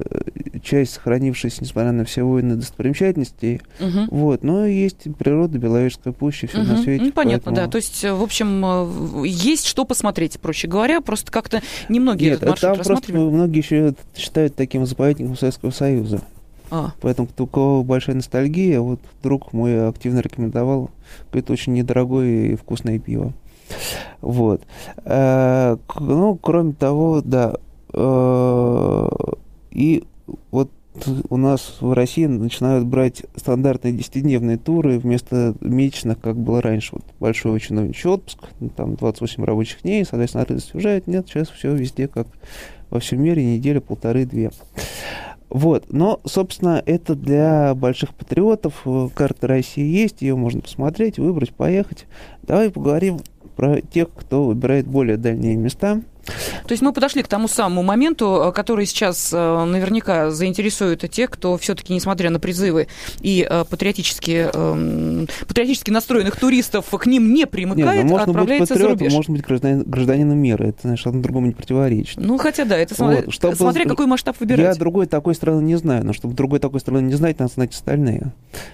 часть 0.61 0.93
сохранившаяся, 0.93 1.61
несмотря 1.61 1.91
на 1.93 2.03
все 2.03 2.23
войны 2.23 2.55
достопримечательностей, 2.55 3.61
угу. 3.79 4.07
вот, 4.11 4.43
но 4.43 4.65
есть 4.65 5.03
природа, 5.17 5.57
Беловежская 5.57 6.11
пуща, 6.11 6.47
все 6.47 6.59
угу. 6.59 6.67
на 6.67 6.77
свете. 6.77 7.05
Ну, 7.05 7.11
понятно, 7.13 7.51
поэтому... 7.51 7.67
да, 7.67 7.71
то 7.71 7.77
есть, 7.77 8.03
в 8.03 8.21
общем, 8.21 9.23
э, 9.23 9.27
есть 9.27 9.65
что 9.65 9.85
посмотреть, 9.85 10.39
проще 10.39 10.67
говоря, 10.67 10.99
просто 10.99 11.31
как-то 11.31 11.61
немногие 11.87 12.31
Нет, 12.31 12.37
этот 12.43 12.49
маршрут 12.49 12.75
там 12.75 12.85
просто 12.85 13.13
многие 13.13 13.59
еще 13.59 13.93
считают 14.15 14.55
таким 14.55 14.85
заповедником 14.85 15.37
Советского 15.37 15.71
Союза. 15.71 16.21
А. 16.75 16.91
Поэтому, 17.01 17.27
у 17.37 17.45
кого 17.45 17.83
большая 17.83 18.15
ностальгия, 18.15 18.81
вот 18.81 18.99
друг 19.21 19.53
мой 19.53 19.87
активно 19.87 20.21
рекомендовал, 20.21 20.89
говорит, 21.29 21.51
очень 21.51 21.73
недорогое 21.73 22.47
и 22.47 22.55
вкусное 22.55 22.97
пиво. 22.97 23.31
Вот. 24.21 24.63
Э, 25.05 25.77
ну, 25.99 26.35
кроме 26.35 26.73
того, 26.73 27.21
да. 27.21 27.57
Э, 27.93 29.07
и 29.69 30.03
вот 30.49 30.71
у 31.29 31.37
нас 31.37 31.77
в 31.79 31.93
России 31.93 32.25
начинают 32.25 32.87
брать 32.87 33.21
стандартные 33.35 33.93
десятидневные 33.93 34.57
туры 34.57 34.97
вместо 34.97 35.53
месячных, 35.61 36.19
как 36.19 36.37
было 36.37 36.59
раньше. 36.59 36.93
Вот 36.93 37.03
большой 37.19 37.51
очень 37.51 37.93
отпуск, 38.09 38.39
ну, 38.59 38.69
там 38.69 38.95
28 38.95 39.43
рабочих 39.43 39.83
дней, 39.83 40.05
соответственно, 40.05 40.45
рынок 40.45 40.63
уезжает. 40.73 41.05
Нет, 41.05 41.27
сейчас 41.27 41.49
все 41.49 41.75
везде, 41.75 42.07
как 42.07 42.25
во 42.89 42.99
всем 42.99 43.21
мире, 43.21 43.45
неделя, 43.45 43.79
полторы-две. 43.79 44.49
Вот, 45.53 45.93
но, 45.93 46.19
собственно, 46.25 46.81
это 46.83 47.13
для 47.13 47.75
больших 47.75 48.15
патриотов. 48.15 48.81
Э, 48.85 49.07
карта 49.13 49.45
России 49.45 49.85
есть, 49.85 50.23
ее 50.23 50.35
можно 50.35 50.61
посмотреть, 50.61 51.19
выбрать, 51.19 51.53
поехать. 51.53 52.07
Давай 52.41 52.71
поговорим 52.71 53.19
про 53.55 53.79
тех, 53.81 54.09
кто 54.15 54.45
выбирает 54.45 54.87
более 54.87 55.15
дальние 55.15 55.55
места. 55.55 56.01
То 56.25 56.71
есть 56.71 56.81
мы 56.81 56.93
подошли 56.93 57.23
к 57.23 57.27
тому 57.27 57.47
самому 57.47 57.83
моменту, 57.83 58.51
который 58.55 58.85
сейчас 58.85 59.31
э, 59.33 59.65
наверняка 59.65 60.31
заинтересует 60.31 61.09
тех, 61.11 61.29
кто 61.29 61.57
все-таки, 61.57 61.93
несмотря 61.93 62.29
на 62.29 62.39
призывы 62.39 62.87
и 63.21 63.45
э, 63.49 63.65
патриотически, 63.69 64.49
эм, 64.53 65.27
патриотически 65.47 65.91
настроенных 65.91 66.37
туристов 66.37 66.85
к 66.89 67.05
ним 67.05 67.33
не 67.33 67.45
примыкает, 67.45 68.03
Нет, 68.03 68.05
ну, 68.05 68.11
можно 68.11 68.31
отправляется 68.31 68.73
быть 68.73 68.83
за 68.83 68.89
рубеж. 68.89 69.13
Можно 69.13 69.35
быть 69.35 69.45
гражданин, 69.45 69.83
гражданином 69.83 70.37
мира. 70.37 70.63
Это, 70.63 70.79
знаешь, 70.83 71.05
одно 71.05 71.21
другому 71.21 71.47
не 71.47 71.53
противоречит. 71.53 72.17
Ну, 72.17 72.37
хотя 72.37 72.65
да, 72.65 72.77
это 72.77 72.95
Вот, 72.97 73.33
чтобы- 73.33 73.55
смотря 73.55 73.85
какой 73.85 74.07
масштаб 74.07 74.39
выбирать. 74.39 74.75
Я 74.75 74.75
другой 74.75 75.07
такой 75.07 75.35
страны 75.35 75.61
не 75.61 75.75
знаю, 75.75 76.05
но 76.05 76.13
чтобы 76.13 76.33
другой 76.33 76.59
такой 76.59 76.79
страны 76.79 77.05
не 77.05 77.15
знать, 77.15 77.39
надо 77.39 77.53
знать 77.53 77.73
остальные. 77.73 78.31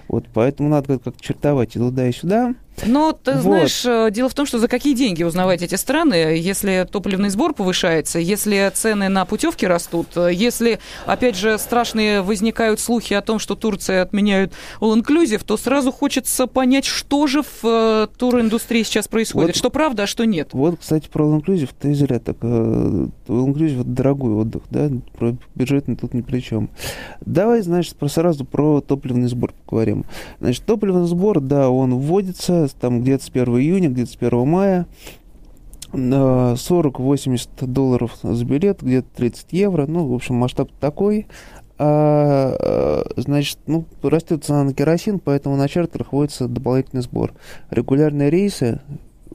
Вот, 0.07 0.25
поэтому 0.33 0.69
надо 0.69 0.99
как-то 0.99 1.13
чертовать 1.19 1.75
и 1.75 1.79
туда, 1.79 2.07
и 2.07 2.11
сюда. 2.11 2.53
Но 2.86 3.12
ты 3.12 3.33
Вот. 3.33 3.41
знаешь, 3.41 3.86
э, 3.86 4.09
дело 4.12 4.29
в 4.29 4.33
том, 4.33 4.45
что 4.45 4.59
за 4.59 4.67
какие 4.67 4.93
деньги 4.93 5.24
узнавать 5.24 5.62
эти 5.62 5.75
страны, 5.75 6.13
если 6.13 6.88
топливный 6.89 7.29
сбор 7.29 7.53
повышается, 7.53 8.19
если 8.19 8.71
цены 8.74 9.09
на 9.09 9.25
путевки 9.25 9.65
растут, 9.65 10.07
э, 10.15 10.29
если, 10.33 10.79
опять 11.05 11.36
же, 11.36 11.57
страшные 11.57 12.21
возникают 12.21 12.79
слухи 12.79 13.13
о 13.13 13.21
том, 13.21 13.39
что 13.39 13.55
Турция 13.55 14.01
отменяют 14.01 14.53
all-inclusive, 14.79 15.43
то 15.45 15.57
сразу 15.57 15.91
хочется 15.91 16.48
понять, 16.48 16.86
что 16.86 17.27
же 17.27 17.41
в 17.43 17.63
э, 17.63 18.07
туриндустрии 18.17 18.83
сейчас 18.83 19.07
происходит, 19.07 19.50
Вот. 19.50 19.55
что 19.57 19.69
правда, 19.69 20.03
а 20.03 20.07
что 20.07 20.25
нет. 20.25 20.50
Вот, 20.53 20.79
кстати, 20.79 21.07
про 21.07 21.25
all 21.25 21.41
inclusive 21.41 21.69
ты 21.79 21.93
зря 21.93 22.19
так. 22.19 22.38
All 22.38 23.12
inclusive 23.27 23.81
это 23.81 23.89
дорогой 23.89 24.33
отдых, 24.33 24.63
да, 24.69 24.89
про 25.17 25.36
бюджетный 25.55 25.95
тут 25.95 26.13
ни 26.13 26.21
при 26.21 26.39
чем. 26.39 26.69
Давай, 27.21 27.62
значит, 27.62 27.95
про, 27.95 28.07
сразу 28.07 28.45
про 28.45 28.81
топливный 28.81 29.27
сбор 29.27 29.53
поговорим. 29.65 30.05
Значит, 30.39 30.65
топливный 30.65 31.07
сбор, 31.07 31.41
да, 31.41 31.69
он 31.69 31.95
вводится 31.95 32.68
там 32.73 33.01
где-то 33.01 33.23
с 33.23 33.29
1 33.29 33.45
июня, 33.59 33.89
где-то 33.89 34.11
с 34.11 34.15
1 34.15 34.47
мая. 34.47 34.88
На 35.91 36.53
40-80 36.53 37.65
долларов 37.65 38.17
за 38.21 38.45
билет, 38.45 38.83
где-то 38.83 39.07
30 39.15 39.53
евро. 39.53 39.88
Ну, 39.88 40.07
в 40.07 40.13
общем, 40.13 40.35
масштаб 40.35 40.69
такой. 40.79 41.27
А, 41.79 42.55
э, 42.59 43.21
значит, 43.21 43.57
ну, 43.65 43.85
растет 44.03 44.43
цена 44.43 44.63
на 44.65 44.73
керосин, 44.73 45.17
поэтому 45.19 45.55
на 45.55 45.67
чартерах 45.69 46.11
вводится 46.11 46.47
дополнительный 46.47 47.01
сбор. 47.01 47.33
Регулярные 47.69 48.29
рейсы 48.29 48.81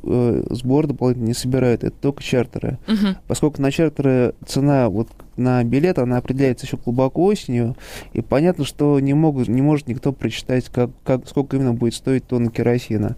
э, 0.07 0.43
сбор 0.51 0.87
дополнительно 0.87 1.27
не 1.27 1.35
собирают, 1.35 1.85
это 1.85 1.97
только 1.97 2.23
чартеры. 2.23 2.79
Мгм. 2.87 3.17
Поскольку 3.27 3.63
на 3.63 3.71
чартеры 3.71 4.35
цена 4.47 4.89
вот 4.89 5.09
на 5.37 5.63
билет, 5.65 5.99
она 5.99 6.19
определяется 6.19 6.67
еще 6.67 6.77
глубоко 6.77 7.25
осенью, 7.25 7.77
и 8.13 8.21
понятно, 8.21 8.65
что 8.65 8.99
не, 9.01 9.15
могут, 9.15 9.49
не 9.49 9.63
может 9.63 9.89
никто 9.89 10.13
прочитать, 10.13 10.69
как, 10.69 10.91
как, 11.05 11.29
сколько 11.29 11.57
именно 11.57 11.75
будет 11.75 11.95
стоить 11.95 12.27
тонна 12.27 12.51
керосина. 12.51 13.17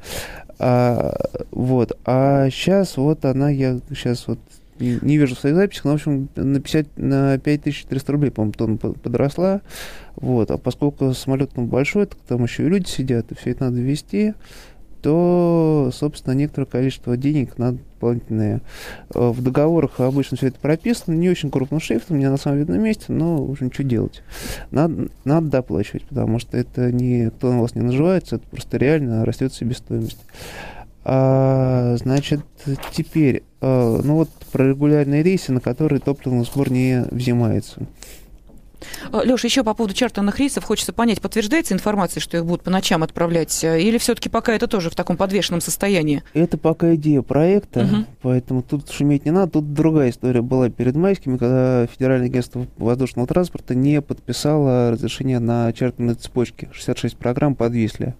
А, 0.59 1.15
вот. 1.51 1.99
А 2.05 2.49
сейчас 2.51 2.97
вот 2.97 3.25
она, 3.25 3.51
я 3.51 3.79
сейчас 3.91 4.27
вот 4.27 4.39
не, 4.79 4.99
не 5.01 5.19
вижу 5.19 5.35
в 5.35 5.39
своих 5.39 5.57
записях, 5.57 5.85
но, 5.85 5.93
в 5.93 5.95
общем, 5.95 6.29
на, 6.37 6.61
50, 6.61 6.87
на 6.97 7.39
5300 7.39 8.13
рублей, 8.13 8.31
по-моему, 8.31 8.53
тонна 8.53 8.77
по- 8.77 8.93
подросла. 8.93 9.61
Вот. 10.17 10.51
А 10.51 10.59
поскольку 10.59 11.13
самолет 11.13 11.51
там 11.51 11.67
большой, 11.67 12.07
так 12.07 12.19
там 12.27 12.45
еще 12.45 12.65
и 12.65 12.69
люди 12.69 12.89
сидят, 12.89 13.31
и 13.33 13.35
все 13.35 13.51
это 13.51 13.65
надо 13.65 13.81
вести, 13.81 14.35
то, 15.07 15.91
собственно, 15.93 16.35
некоторое 16.35 16.67
количество 16.67 17.17
денег 17.17 17.59
надо 17.59 17.79
дополнительные. 17.79 18.61
Э, 19.15 19.29
В 19.31 19.41
договорах 19.41 20.01
обычно 20.01 20.37
все 20.37 20.49
это 20.49 20.59
прописано, 20.59 21.15
не 21.15 21.31
очень 21.31 21.49
крупным 21.49 21.79
шрифтом, 21.79 22.19
не 22.19 22.29
на 22.29 22.37
самом 22.37 22.59
видном 22.59 22.83
месте, 22.83 23.13
но, 23.13 23.37
общем, 23.37 23.71
что 23.73 23.85
делать? 23.85 24.25
Надо, 24.73 25.09
надо 25.25 25.47
доплачивать, 25.47 26.03
потому 26.07 26.41
что 26.41 26.57
это 26.57 26.91
не 26.91 27.31
кто 27.31 27.53
на 27.53 27.61
вас 27.61 27.77
не 27.77 27.83
наживается, 27.83 28.35
это 28.35 28.49
просто 28.49 28.79
реально 28.79 29.25
растет 29.25 29.55
себестоимость. 29.55 30.19
А, 31.05 31.95
значит, 31.99 32.41
теперь, 32.91 33.45
э, 33.61 34.01
ну 34.03 34.17
вот 34.17 34.31
про 34.51 34.71
регулярные 34.71 35.23
рейсы, 35.23 35.53
на 35.53 35.61
которые 35.61 36.01
топливный 36.01 36.45
сбор 36.45 36.73
не 36.73 37.05
взимается. 37.13 37.87
Леша, 39.25 39.47
еще 39.47 39.63
по 39.65 39.75
поводу 39.75 39.95
чартерных 39.95 40.39
рейсов 40.39 40.65
хочется 40.65 40.93
понять, 40.93 41.21
подтверждается 41.21 41.75
информация, 41.75 42.21
что 42.21 42.37
их 42.37 42.45
будут 42.45 42.63
по 42.63 42.71
ночам 42.71 43.03
отправлять, 43.03 43.63
э, 43.65 43.81
или 43.81 43.99
все-таки 43.99 44.29
пока 44.29 44.53
это 44.55 44.67
тоже 44.67 44.91
в 44.91 44.95
таком 44.95 45.17
подвешенном 45.17 45.61
состоянии? 45.61 46.23
Это 46.35 46.59
пока 46.59 46.95
идея 46.95 47.23
проекта, 47.23 47.85
Мгм. 47.85 48.07
поэтому 48.23 48.63
тут 48.63 48.91
шуметь 48.91 49.25
не 49.25 49.31
надо. 49.31 49.53
Тут 49.53 49.73
другая 49.73 50.11
история 50.11 50.43
была 50.43 50.69
перед 50.69 50.97
майскими, 50.97 51.37
когда 51.37 51.87
Федеральное 51.87 52.27
агентство 52.29 52.67
воздушного 52.77 53.27
транспорта 53.29 53.75
не 53.75 54.01
подписало 54.01 54.91
разрешение 54.91 55.39
на 55.39 55.73
чартерные 55.73 56.15
цепочки. 56.17 56.69
66 56.73 57.17
программ 57.17 57.55
подвисли. 57.55 58.15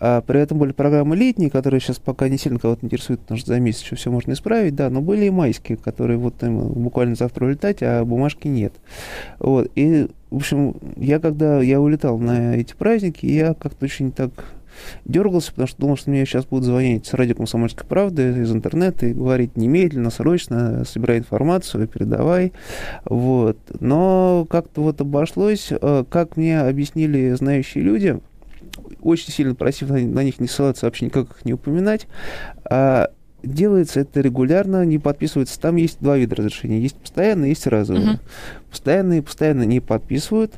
А 0.00 0.20
при 0.20 0.40
этом 0.40 0.58
были 0.58 0.72
программы 0.72 1.16
летние, 1.16 1.50
которые 1.50 1.80
сейчас 1.80 1.98
пока 1.98 2.28
не 2.28 2.38
сильно 2.38 2.58
кого-то 2.58 2.86
интересуют, 2.86 3.20
потому 3.20 3.38
что 3.38 3.48
за 3.48 3.60
месяц 3.60 3.82
еще 3.82 3.96
все 3.96 4.10
можно 4.10 4.32
исправить, 4.32 4.74
да, 4.74 4.90
но 4.90 5.00
были 5.00 5.26
и 5.26 5.30
майские, 5.30 5.76
которые 5.76 6.18
вот 6.18 6.42
им 6.42 6.58
буквально 6.58 7.14
завтра 7.14 7.46
улетать, 7.46 7.78
а 7.82 8.04
бумажки 8.04 8.48
нет. 8.48 8.74
Вот, 9.38 9.70
и, 9.74 10.08
в 10.30 10.36
общем, 10.36 10.76
я 10.96 11.18
когда 11.18 11.60
я 11.60 11.80
улетал 11.80 12.18
на 12.18 12.56
эти 12.56 12.74
праздники, 12.74 13.26
я 13.26 13.54
как-то 13.54 13.86
очень 13.86 14.12
так 14.12 14.30
дергался, 15.04 15.50
потому 15.50 15.66
что 15.66 15.80
думал, 15.80 15.96
что 15.96 16.10
мне 16.10 16.24
сейчас 16.24 16.44
будут 16.46 16.64
звонить 16.64 17.06
с 17.06 17.14
радио 17.14 17.34
«Комсомольской 17.34 17.86
правды» 17.86 18.42
из 18.42 18.52
интернета 18.52 19.06
и 19.06 19.12
говорить 19.12 19.56
немедленно, 19.56 20.10
срочно, 20.10 20.84
собирай 20.84 21.18
информацию, 21.18 21.88
передавай. 21.88 22.52
Вот. 23.04 23.58
Но 23.80 24.46
как-то 24.48 24.82
вот 24.82 25.00
обошлось. 25.00 25.68
Э, 25.70 26.04
Как 26.08 26.36
мне 26.36 26.60
объяснили 26.60 27.32
знающие 27.32 27.82
люди, 27.82 28.20
очень 29.08 29.32
сильно 29.32 29.54
просив 29.54 29.90
на, 29.90 29.98
на 29.98 30.22
них 30.22 30.40
не 30.40 30.48
ссылаться, 30.48 30.86
вообще 30.86 31.06
никак 31.06 31.30
их 31.30 31.44
не 31.44 31.54
упоминать, 31.54 32.06
а, 32.64 33.10
делается 33.42 34.00
это 34.00 34.20
регулярно, 34.20 34.84
не 34.84 34.98
подписывается. 34.98 35.60
Там 35.60 35.76
есть 35.76 35.98
два 36.00 36.16
вида 36.16 36.36
разрешений. 36.36 36.80
Есть 36.80 36.96
постоянные, 36.96 37.50
есть 37.50 37.66
разовые. 37.66 38.06
Мгм. 38.06 38.20
Постоянные 38.70 39.22
постоянно 39.22 39.62
не 39.62 39.80
подписывают. 39.80 40.54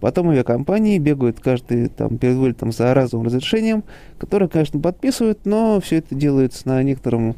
Потом 0.00 0.30
авиакомпании 0.30 0.98
бегают 0.98 1.40
каждый 1.40 1.88
там 1.88 2.18
перед 2.18 2.36
вылетом 2.36 2.72
за 2.72 2.94
разовым 2.94 3.26
разрешением, 3.26 3.84
которое, 4.18 4.48
конечно, 4.48 4.80
подписывают, 4.80 5.40
но 5.44 5.80
все 5.80 5.96
это 5.96 6.14
делается 6.14 6.66
на 6.68 6.82
некотором 6.82 7.36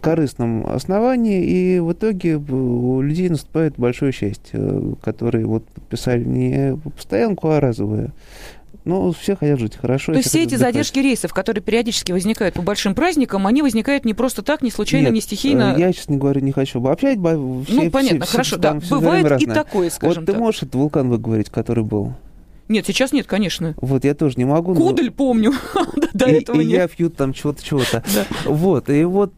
корыстном 0.00 0.66
основании, 0.66 1.44
и 1.44 1.80
в 1.80 1.92
итоге 1.92 2.36
у 2.36 3.00
людей 3.00 3.28
наступает 3.28 3.74
большое 3.78 4.12
счастье, 4.12 4.50
э, 4.52 4.92
которые 5.02 5.46
вот 5.46 5.64
подписали 5.64 6.24
не 6.24 6.76
постоянку, 6.76 7.48
а 7.48 7.60
разовые. 7.60 8.12
Но 8.84 9.12
все 9.12 9.36
хотят 9.36 9.58
жить 9.58 9.76
хорошо. 9.76 10.12
То 10.12 10.18
есть 10.18 10.30
все 10.30 10.38
эти 10.44 10.54
отдыхать. 10.54 10.72
задержки 10.74 10.98
рейсов, 11.00 11.34
которые 11.34 11.62
периодически 11.62 12.12
возникают 12.12 12.54
по 12.54 12.62
большим 12.62 12.94
праздникам, 12.94 13.46
они 13.46 13.60
возникают 13.60 14.04
не 14.06 14.14
просто 14.14 14.42
так, 14.42 14.62
не 14.62 14.70
случайно, 14.70 15.06
Нет, 15.06 15.14
не 15.14 15.20
стихийно. 15.20 15.74
э, 15.76 15.80
Я 15.80 15.92
сейчас 15.92 16.08
не 16.08 16.16
говорю, 16.16 16.40
не 16.40 16.52
хочу 16.52 16.78
обобщать. 16.78 17.18
бо- 17.18 17.30
все- 17.64 17.74
ну, 17.74 17.80
все- 17.82 17.90
понятно, 17.90 18.24
все- 18.24 18.32
хорошо, 18.32 18.56
там 18.56 18.78
да. 18.78 18.84
всё 18.86 19.00
Бывает 19.00 19.24
и 19.26 19.28
разное. 19.28 19.54
такое, 19.54 19.90
скажем 19.90 20.16
Вот 20.22 20.26
ты 20.26 20.32
так. 20.32 20.40
можешь 20.40 20.62
этот 20.62 20.74
вулкан 20.76 21.08
выговорить, 21.10 21.50
который 21.50 21.84
был? 21.84 22.14
Нет, 22.68 22.86
сейчас 22.86 23.12
нет, 23.12 23.26
конечно. 23.26 23.74
Вот 23.80 24.04
я 24.04 24.14
тоже 24.14 24.34
не 24.36 24.44
могу. 24.44 24.74
но- 24.74 24.80
Кудель 24.80 25.10
помню. 25.10 25.52
До 26.12 26.26
и, 26.26 26.32
этого 26.42 26.60
и 26.60 26.64
я 26.66 26.82
нет. 26.82 26.90
пью 26.92 27.10
там 27.10 27.32
чего-то, 27.32 27.64
чего-то. 27.64 28.02
Вот, 28.44 28.90
и 28.90 29.04
вот 29.04 29.32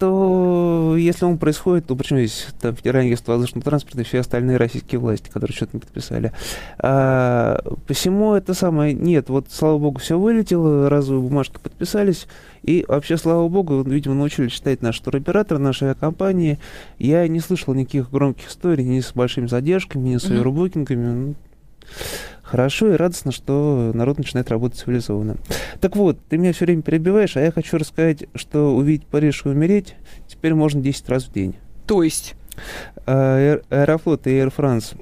если 0.99 1.25
он 1.25 1.39
происходит, 1.39 1.87
то 1.87 1.95
причем 1.97 2.17
здесь 2.19 2.47
там 2.61 2.75
Федеральное 2.75 3.07
агентство 3.09 3.33
воздушного 3.33 3.65
транспорта 3.65 4.01
и 4.01 4.05
все 4.05 4.21
остальные 4.21 4.57
российские 4.57 4.99
власти, 4.99 5.29
которые 5.31 5.55
что-то 5.55 5.71
не 5.77 5.81
подписали. 5.81 6.33
А, 6.79 7.61
посему 7.87 8.35
это 8.35 8.55
самое, 8.55 8.95
нет, 8.95 9.29
вот, 9.29 9.47
слава 9.51 9.79
богу, 9.79 9.99
все 10.01 10.19
вылетело, 10.19 10.89
разовые 10.91 11.23
бумажки 11.23 11.59
подписались, 11.63 12.27
и 12.63 12.85
вообще, 12.89 13.17
слава 13.17 13.49
богу, 13.49 13.83
видимо, 13.83 14.15
научились 14.15 14.53
читать 14.53 14.83
наши 14.83 15.03
туроператоры, 15.03 15.61
наши 15.61 15.85
авиакомпании. 15.85 16.59
Я 16.99 17.27
не 17.29 17.41
слышал 17.41 17.75
никаких 17.75 18.11
громких 18.11 18.49
историй 18.49 18.85
ни 18.85 19.01
с 19.01 19.13
большими 19.13 19.47
задержками, 19.47 20.11
ни 20.11 20.17
с 20.17 20.25
Мгм. 20.25 20.35
овербукингами. 20.35 21.35
Хорошо 22.51 22.93
и 22.93 22.97
радостно, 22.97 23.31
что 23.31 23.93
народ 23.95 24.19
начинает 24.19 24.51
работать 24.51 24.81
цивилизованно. 24.81 25.37
Так 25.81 25.95
вот, 25.95 26.19
ты 26.29 26.37
меня 26.37 26.53
все 26.53 26.65
время 26.65 26.83
перебиваешь, 26.83 27.37
а 27.37 27.41
я 27.41 27.53
хочу 27.53 27.79
рассказать, 27.79 28.25
что 28.35 28.75
увидеть 28.75 29.07
Париж 29.07 29.43
и 29.45 29.51
умереть 29.51 29.95
теперь 30.27 30.55
можно 30.55 30.81
10 30.81 31.09
раз 31.09 31.25
в 31.27 31.33
день. 31.33 31.55
То 31.87 32.03
есть, 32.03 32.35
А, 33.07 33.39
Аэр- 33.39 33.63
Аэрофлот 33.71 34.27
и 34.27 34.31
Air 34.31 34.53
France 34.55 35.01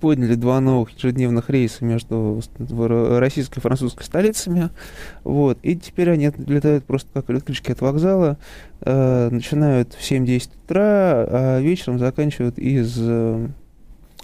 подняли 0.00 0.34
два 0.34 0.60
новых 0.60 0.90
ежедневных 0.90 1.48
рейса 1.50 1.84
между 1.84 2.40
российской 3.18 3.58
и 3.58 3.60
французской 3.60 4.04
столицами. 4.04 4.68
Вот. 5.24 5.58
И 5.62 5.74
теперь 5.74 6.10
они 6.10 6.30
летают 6.46 6.84
просто 6.84 7.08
как 7.14 7.30
электрички 7.30 7.72
от 7.72 7.80
вокзала. 7.80 8.36
Э, 8.82 9.30
начинают 9.30 9.94
в 9.94 10.02
7-10 10.02 10.50
утра, 10.64 11.26
а 11.28 11.60
вечером 11.60 11.98
заканчивают 11.98 12.58
из, 12.58 12.94
э, 13.00 13.48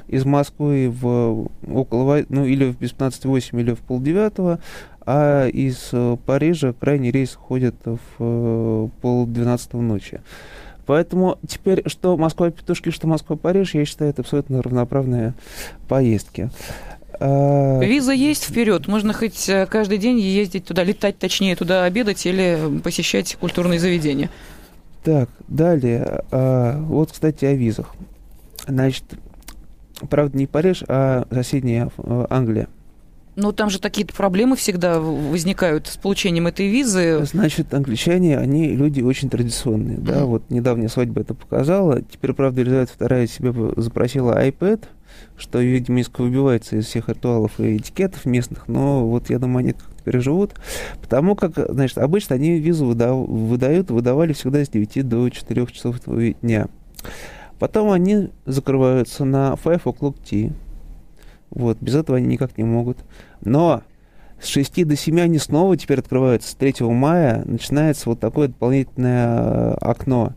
из 0.06 0.24
Москвы 0.24 0.90
в 0.90 1.48
около, 1.66 2.24
ну, 2.28 2.44
или 2.44 2.64
в 2.70 2.78
без 2.78 2.92
15.08, 2.92 3.60
или 3.60 3.72
в 3.72 3.80
полдевятого, 3.80 4.60
а 5.00 5.46
из 5.46 5.88
э, 5.92 6.16
Парижа 6.26 6.72
крайний 6.72 7.10
рейс 7.10 7.34
ходит 7.34 7.74
в 7.84 7.98
э, 8.18 8.88
полдвенадцатого 9.00 9.80
ночи. 9.80 10.20
Поэтому 10.86 11.38
теперь, 11.46 11.82
что 11.86 12.16
Москва-Петушки, 12.16 12.90
что 12.90 13.06
Москва-Париж, 13.06 13.74
я 13.74 13.84
считаю, 13.84 14.10
это 14.10 14.22
абсолютно 14.22 14.62
равноправные 14.62 15.34
поездки. 15.86 16.50
А, 17.20 17.80
виза 17.80 18.12
есть 18.12 18.44
вперед. 18.44 18.86
Можно 18.88 19.12
хоть 19.12 19.48
э, 19.48 19.66
каждый 19.66 19.98
день 19.98 20.18
ездить 20.18 20.64
туда, 20.64 20.84
летать, 20.84 21.18
точнее, 21.18 21.56
туда 21.56 21.84
обедать 21.84 22.24
или 22.24 22.80
посещать 22.82 23.36
культурные 23.40 23.80
заведения. 23.80 24.30
Так, 25.04 25.28
далее. 25.48 26.22
А, 26.30 26.80
вот, 26.80 27.12
кстати, 27.12 27.44
о 27.44 27.54
визах. 27.54 27.94
Значит, 28.66 29.04
правда, 30.08 30.36
не 30.36 30.46
Париж, 30.46 30.84
а 30.88 31.26
соседняя 31.30 31.90
а, 31.98 32.26
Англия. 32.30 32.68
Ну, 33.40 33.52
там 33.52 33.70
же 33.70 33.78
такие 33.78 34.04
проблемы 34.04 34.56
всегда 34.56 34.98
возникают 34.98 35.86
с 35.86 35.96
получением 35.96 36.48
этой 36.48 36.66
визы. 36.66 37.24
Значит, 37.24 37.72
англичане, 37.72 38.36
они 38.36 38.70
люди 38.74 39.00
очень 39.00 39.30
традиционные, 39.30 39.98
mm-hmm. 39.98 40.04
да, 40.12 40.24
вот 40.24 40.50
недавняя 40.50 40.88
свадьба 40.88 41.20
это 41.20 41.34
показала. 41.34 42.02
Теперь, 42.02 42.32
правда, 42.32 42.62
Елизавета 42.62 42.94
II 42.98 43.26
себе 43.28 43.80
запросила 43.80 44.44
iPad, 44.44 44.86
что, 45.36 45.60
видимо, 45.60 46.02
выбивается 46.18 46.76
из 46.76 46.86
всех 46.86 47.08
ритуалов 47.08 47.60
и 47.60 47.76
этикетов 47.76 48.26
местных, 48.26 48.66
но 48.66 49.06
вот 49.06 49.30
я 49.30 49.38
думаю, 49.38 49.58
они 49.58 49.72
как-то 49.72 50.02
переживут, 50.02 50.54
потому 51.00 51.36
как, 51.36 51.52
значит, 51.56 51.98
обычно 51.98 52.34
они 52.34 52.58
визу 52.58 52.86
выдают, 52.86 53.92
выдавали 53.92 54.32
всегда 54.32 54.64
с 54.64 54.68
9 54.68 55.08
до 55.08 55.30
4 55.30 55.66
часов 55.66 56.00
дня. 56.42 56.66
Потом 57.58 57.90
они 57.90 58.30
закрываются 58.46 59.24
на 59.24 59.56
5 59.56 59.82
o'clock 59.82 60.16
tea. 60.22 60.52
Вот, 61.50 61.78
без 61.80 61.94
этого 61.94 62.18
они 62.18 62.26
никак 62.26 62.56
не 62.58 62.64
могут. 62.64 62.98
Но 63.40 63.82
с 64.40 64.46
6 64.46 64.86
до 64.86 64.96
7 64.96 65.20
они 65.20 65.38
снова 65.38 65.76
теперь 65.76 65.98
открываются. 65.98 66.50
С 66.50 66.54
3 66.54 66.74
мая 66.80 67.42
начинается 67.44 68.08
вот 68.08 68.20
такое 68.20 68.48
дополнительное 68.48 69.38
э, 69.38 69.74
окно. 69.80 70.34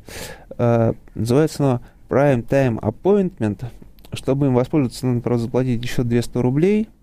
Э, 0.58 0.94
называется 1.16 1.64
оно 1.64 1.82
Prime 2.10 2.48
Time 2.48 2.80
Appointment. 2.80 3.66
Чтобы 4.14 4.48
им 4.48 4.56
воспользоваться, 4.56 5.06
надо, 5.08 5.22
правда, 5.22 5.44
заплатить 5.44 5.84
еще 5.84 6.04
200 6.04 6.38
рублей– 6.38 6.90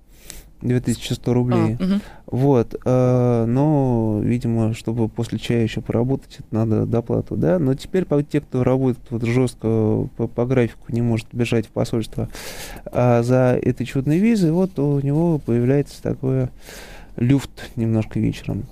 2100 0.61 1.35
рублей. 1.35 1.77
А, 1.79 1.85
угу. 1.85 2.01
Вот. 2.27 2.75
Э, 2.85 3.45
но, 3.47 4.21
видимо, 4.23 4.75
чтобы 4.75 5.09
после 5.09 5.39
чая 5.39 5.63
еще 5.63 5.81
поработать, 5.81 6.37
это 6.41 6.49
надо 6.51 6.87
доплату, 6.87 7.37
да. 7.37 7.59
Но 7.59 7.75
теперь 7.75 8.05
по, 8.05 8.23
те, 8.23 8.41
кто 8.41 8.65
работает 8.65 8.99
вот 9.11 9.25
жестко 9.25 10.09
по, 10.17 10.27
по 10.27 10.47
графику, 10.47 10.85
не 10.89 11.03
может 11.03 11.29
бежать 11.33 11.67
в 11.67 11.71
посольство 11.71 12.29
а 12.87 13.23
за 13.23 13.59
этой 13.61 13.87
чудной 13.87 14.19
визой, 14.19 14.51
вот 14.51 14.79
у 14.79 15.01
него 15.01 15.39
появляется 15.39 16.03
такое 16.03 16.51
люфт 17.17 17.71
немножко 17.77 18.19
вечером. 18.19 18.65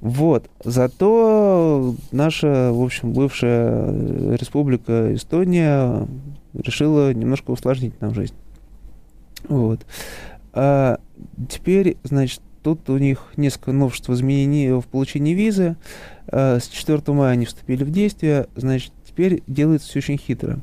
Вот. 0.00 0.50
Зато 0.62 1.94
наша, 2.12 2.70
в 2.72 2.82
общем, 2.82 3.12
бывшая 3.12 4.36
республика 4.36 5.14
Эстония 5.14 6.06
решила 6.52 7.12
немножко 7.12 7.50
усложнить 7.50 8.00
нам 8.00 8.14
жизнь. 8.14 8.34
Вот. 9.48 9.80
А 10.56 10.98
теперь, 11.50 11.98
значит, 12.02 12.40
тут 12.62 12.88
у 12.88 12.96
них 12.96 13.26
несколько 13.36 13.72
новшеств 13.72 14.08
изменений 14.08 14.70
в 14.70 14.86
получении 14.86 15.34
визы. 15.34 15.76
А, 16.28 16.58
с 16.58 16.66
4 16.68 17.02
мая 17.08 17.32
они 17.32 17.44
вступили 17.44 17.84
в 17.84 17.90
действие. 17.90 18.48
Значит, 18.56 18.92
теперь 19.06 19.42
делается 19.46 19.88
все 19.88 19.98
очень 19.98 20.16
хитро. 20.16 20.60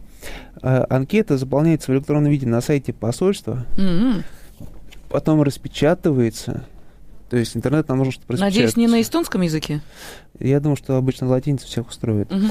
А, 0.63 0.85
анкета 0.89 1.38
заполняется 1.38 1.91
в 1.91 1.95
электронном 1.95 2.31
виде 2.31 2.47
на 2.47 2.59
сайте 2.59 2.91
посольства, 2.91 3.67
mm-hmm. 3.77 4.23
потом 5.09 5.43
распечатывается. 5.43 6.65
То 7.29 7.38
есть 7.38 7.55
интернет 7.55 7.88
нам 7.88 8.00
нужно, 8.00 8.13
чтобы 8.13 8.38
Надеюсь, 8.38 8.75
не 8.75 8.88
на 8.88 9.00
эстонском 9.00 9.41
языке? 9.41 9.81
Я 10.39 10.59
думаю, 10.59 10.75
что 10.75 10.97
обычно 10.97 11.27
латиница 11.27 11.67
всех 11.67 11.89
устроит. 11.89 12.31
Угу. 12.31 12.45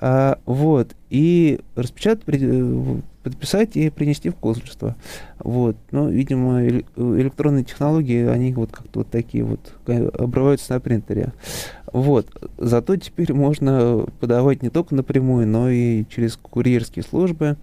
А, 0.00 0.38
вот. 0.46 0.94
И 1.10 1.60
распечатать, 1.74 2.24
э, 2.28 3.00
подписать 3.28 3.76
и 3.76 3.90
принести 3.90 4.30
в 4.30 4.36
консульство. 4.36 4.96
Вот. 5.38 5.76
Но, 5.90 6.08
видимо, 6.08 6.66
электронные 6.66 7.64
технологии, 7.64 8.26
они 8.26 8.52
вот 8.54 8.72
как-то 8.72 9.00
вот 9.00 9.08
такие 9.08 9.44
вот 9.44 9.60
обрываются 9.86 10.74
на 10.74 10.80
принтере. 10.80 11.32
Вот. 11.92 12.26
Зато 12.58 12.96
теперь 12.96 13.32
можно 13.32 14.06
подавать 14.20 14.62
не 14.62 14.70
только 14.70 14.94
напрямую, 14.94 15.46
но 15.46 15.70
и 15.70 16.04
через 16.08 16.36
курьерские 16.36 17.02
службы, 17.02 17.56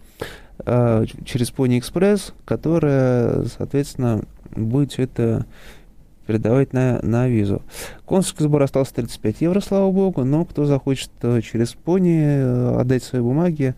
а, 0.59 1.05
через 1.25 1.51
Pony 1.51 1.79
Express, 1.79 2.33
которая, 2.45 3.43
соответственно, 3.45 4.23
будет 4.55 4.93
все 4.93 5.03
это 5.03 5.45
передавать 6.25 6.73
на, 6.73 6.99
на 7.01 7.27
визу. 7.27 7.61
Консульский 8.05 8.45
сбор 8.45 8.63
остался 8.63 8.95
35 8.95 9.41
евро, 9.41 9.59
слава 9.59 9.91
богу, 9.91 10.23
но 10.23 10.45
кто 10.45 10.65
захочет 10.65 11.11
э, 11.21 11.41
через 11.41 11.73
пони 11.73 12.19
э, 12.19 12.79
отдать 12.79 13.03
свои 13.03 13.21
бумаги, 13.21 13.75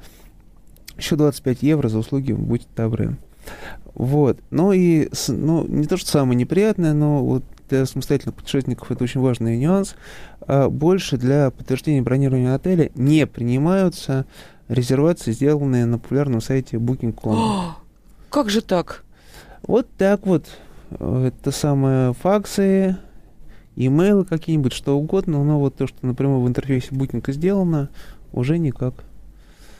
еще 0.97 1.15
25 1.15 1.63
евро 1.63 1.89
за 1.89 1.99
услуги, 1.99 2.33
будьте 2.33 2.67
добры. 2.75 3.17
Вот. 3.93 4.39
Ну 4.51 4.71
и, 4.73 5.09
ну, 5.27 5.65
не 5.67 5.85
то, 5.85 5.97
что 5.97 6.09
самое 6.09 6.37
неприятное, 6.37 6.93
но 6.93 7.23
вот 7.23 7.43
для 7.69 7.85
самостоятельных 7.85 8.35
путешественников 8.35 8.91
это 8.91 9.03
очень 9.03 9.21
важный 9.21 9.57
нюанс. 9.57 9.95
А 10.41 10.69
больше 10.69 11.17
для 11.17 11.51
подтверждения 11.51 12.01
бронирования 12.01 12.53
отеля 12.53 12.91
не 12.95 13.25
принимаются 13.25 14.25
резервации, 14.67 15.31
сделанные 15.31 15.85
на 15.85 15.99
популярном 15.99 16.41
сайте 16.41 16.77
Booking.com. 16.77 17.75
Как 18.29 18.49
же 18.49 18.61
так? 18.61 19.03
Вот 19.63 19.87
так 19.97 20.25
вот 20.25 20.45
это 20.91 21.51
самое 21.51 22.13
факсы, 22.13 22.97
имейлы 23.75 24.25
какие-нибудь, 24.25 24.73
что 24.73 24.97
угодно, 24.97 25.43
но 25.43 25.59
вот 25.59 25.75
то, 25.75 25.87
что 25.87 26.05
напрямую 26.05 26.41
в 26.41 26.47
интерфейсе 26.47 26.89
букинга 26.91 27.31
сделано, 27.31 27.89
уже 28.31 28.57
никак. 28.57 29.03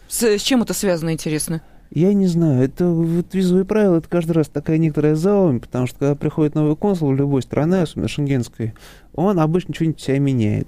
С, 0.08 0.24
с 0.24 0.42
чем 0.42 0.62
это 0.62 0.74
связано, 0.74 1.12
интересно? 1.12 1.62
Я 1.90 2.14
не 2.14 2.28
знаю, 2.28 2.64
это 2.64 2.88
вот 2.88 3.34
визовые 3.34 3.64
правила, 3.64 3.98
это 3.98 4.10
каждый 4.10 4.34
раз 4.34 4.50
такая 4.50 4.78
некоторая 4.78 5.16
заумь, 5.16 5.62
потому 5.62 5.88
что 5.88 6.00
когда 6.00 6.16
приходит 6.16 6.54
новый 6.54 6.76
консул 6.76 7.10
в 7.12 7.16
любой 7.16 7.42
стране, 7.42 7.82
особенно 7.82 8.10
шенгенской, 8.10 8.74
он 9.14 9.40
обычно 9.40 9.74
что-нибудь 9.74 10.02
себя 10.02 10.20
меняет. 10.20 10.68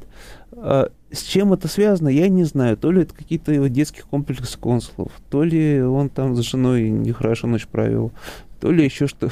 А 0.54 0.90
с 1.12 1.24
чем 1.24 1.54
это 1.54 1.68
связано, 1.68 2.10
я 2.10 2.30
не 2.30 2.44
знаю. 2.44 2.78
То 2.78 2.92
ли 2.92 3.02
это 3.02 3.14
какие-то 3.14 3.52
его 3.52 3.68
детские 3.68 4.04
комплексы 4.04 4.58
консулов, 4.58 5.12
то 5.30 5.44
ли 5.44 5.82
он 5.82 6.10
там 6.10 6.36
с 6.36 6.40
женой 6.40 6.90
нехорошо 6.90 7.48
ночь 7.48 7.68
провел, 7.68 8.12
то 8.62 8.72
ли 8.72 8.84
еще 8.84 9.08
что. 9.08 9.30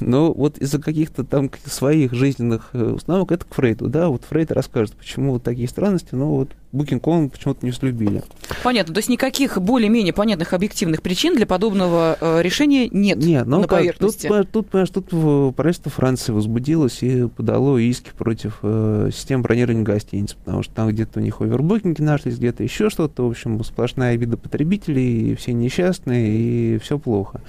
Но 0.00 0.32
вот 0.32 0.58
из-за 0.58 0.80
каких-то 0.80 1.24
там 1.24 1.50
своих 1.64 2.12
жизненных 2.12 2.70
э, 2.72 2.92
установок 2.92 3.32
это 3.32 3.44
к 3.44 3.54
Фрейду, 3.54 3.88
да, 3.88 4.08
вот 4.08 4.24
Фрейд 4.28 4.52
расскажет, 4.52 4.94
почему 4.94 5.32
вот 5.32 5.42
такие 5.42 5.68
странности, 5.68 6.14
но 6.14 6.34
вот 6.34 6.50
Booking.com 6.72 7.30
почему-то 7.30 7.64
не 7.64 7.72
слюбили. 7.72 8.22
Понятно, 8.62 8.92
то 8.94 8.98
есть 8.98 9.08
никаких 9.08 9.60
более-менее 9.60 10.12
понятных 10.12 10.52
объективных 10.52 11.02
причин 11.02 11.34
для 11.34 11.46
подобного 11.46 12.18
э, 12.20 12.42
решения 12.42 12.88
нет, 12.88 13.18
нет 13.18 13.46
ну, 13.46 13.60
на 13.60 13.68
как, 13.68 13.78
поверхности. 13.78 14.28
Тут, 14.28 14.50
тут, 14.50 14.68
понимаешь, 14.68 14.90
тут 14.90 15.54
правительство 15.54 15.90
Франции 15.90 16.32
возбудилось 16.32 17.02
и 17.02 17.28
подало 17.28 17.78
иски 17.78 18.10
против 18.16 18.58
э, 18.62 19.10
системы 19.12 19.44
бронирования 19.44 19.82
гостиниц, 19.82 20.34
потому 20.34 20.62
что 20.62 20.74
там 20.74 20.88
где-то 20.88 21.20
у 21.20 21.22
них 21.22 21.40
овербукинги 21.40 22.02
нашлись, 22.02 22.36
где-то 22.36 22.62
еще 22.62 22.90
что-то, 22.90 23.26
в 23.26 23.30
общем, 23.30 23.62
сплошная 23.64 24.14
обида 24.14 24.36
потребителей, 24.36 25.32
и 25.32 25.34
все 25.34 25.52
несчастные, 25.52 26.36
и 26.36 26.78
все 26.78 26.98
плохо. 26.98 27.40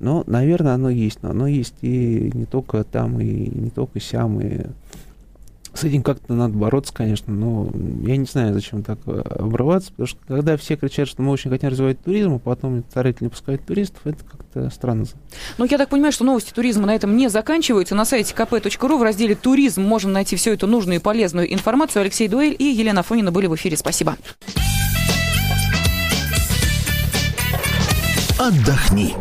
Но, 0.00 0.24
наверное, 0.26 0.74
оно 0.74 0.90
есть. 0.90 1.22
Но 1.22 1.30
оно 1.30 1.46
есть 1.46 1.74
и 1.82 2.30
не 2.32 2.46
только 2.46 2.84
там, 2.84 3.20
и 3.20 3.24
не 3.24 3.70
только 3.70 4.00
сям. 4.00 4.40
И 4.40 4.66
с 5.78 5.84
этим 5.84 6.02
как-то 6.02 6.34
надо 6.34 6.54
бороться, 6.54 6.92
конечно, 6.92 7.32
но 7.32 7.70
я 8.04 8.16
не 8.16 8.24
знаю, 8.24 8.52
зачем 8.52 8.82
так 8.82 8.98
э, 9.06 9.20
обрываться, 9.38 9.90
потому 9.90 10.08
что 10.08 10.18
когда 10.26 10.56
все 10.56 10.76
кричат, 10.76 11.06
что 11.06 11.22
мы 11.22 11.30
очень 11.30 11.50
хотим 11.50 11.68
развивать 11.68 12.02
туризм, 12.02 12.34
а 12.34 12.38
потом 12.38 12.82
старательно 12.90 13.30
пускают 13.30 13.64
туристов, 13.64 14.00
это 14.04 14.18
как-то 14.24 14.70
странно. 14.70 15.04
Ну, 15.56 15.66
я 15.70 15.78
так 15.78 15.88
понимаю, 15.88 16.10
что 16.10 16.24
новости 16.24 16.52
туризма 16.52 16.86
на 16.86 16.94
этом 16.96 17.16
не 17.16 17.28
заканчиваются. 17.28 17.94
На 17.94 18.04
сайте 18.04 18.34
kp.ru 18.34 18.98
в 18.98 19.02
разделе 19.02 19.36
«Туризм» 19.36 19.82
можно 19.82 20.10
найти 20.10 20.34
всю 20.34 20.50
эту 20.50 20.66
нужную 20.66 20.98
и 20.98 21.02
полезную 21.02 21.52
информацию. 21.52 22.02
Алексей 22.02 22.26
Дуэль 22.26 22.56
и 22.58 22.64
Елена 22.64 23.04
Фонина 23.04 23.30
были 23.30 23.46
в 23.46 23.54
эфире. 23.54 23.76
Спасибо. 23.76 24.16
Отдохни. 28.40 29.14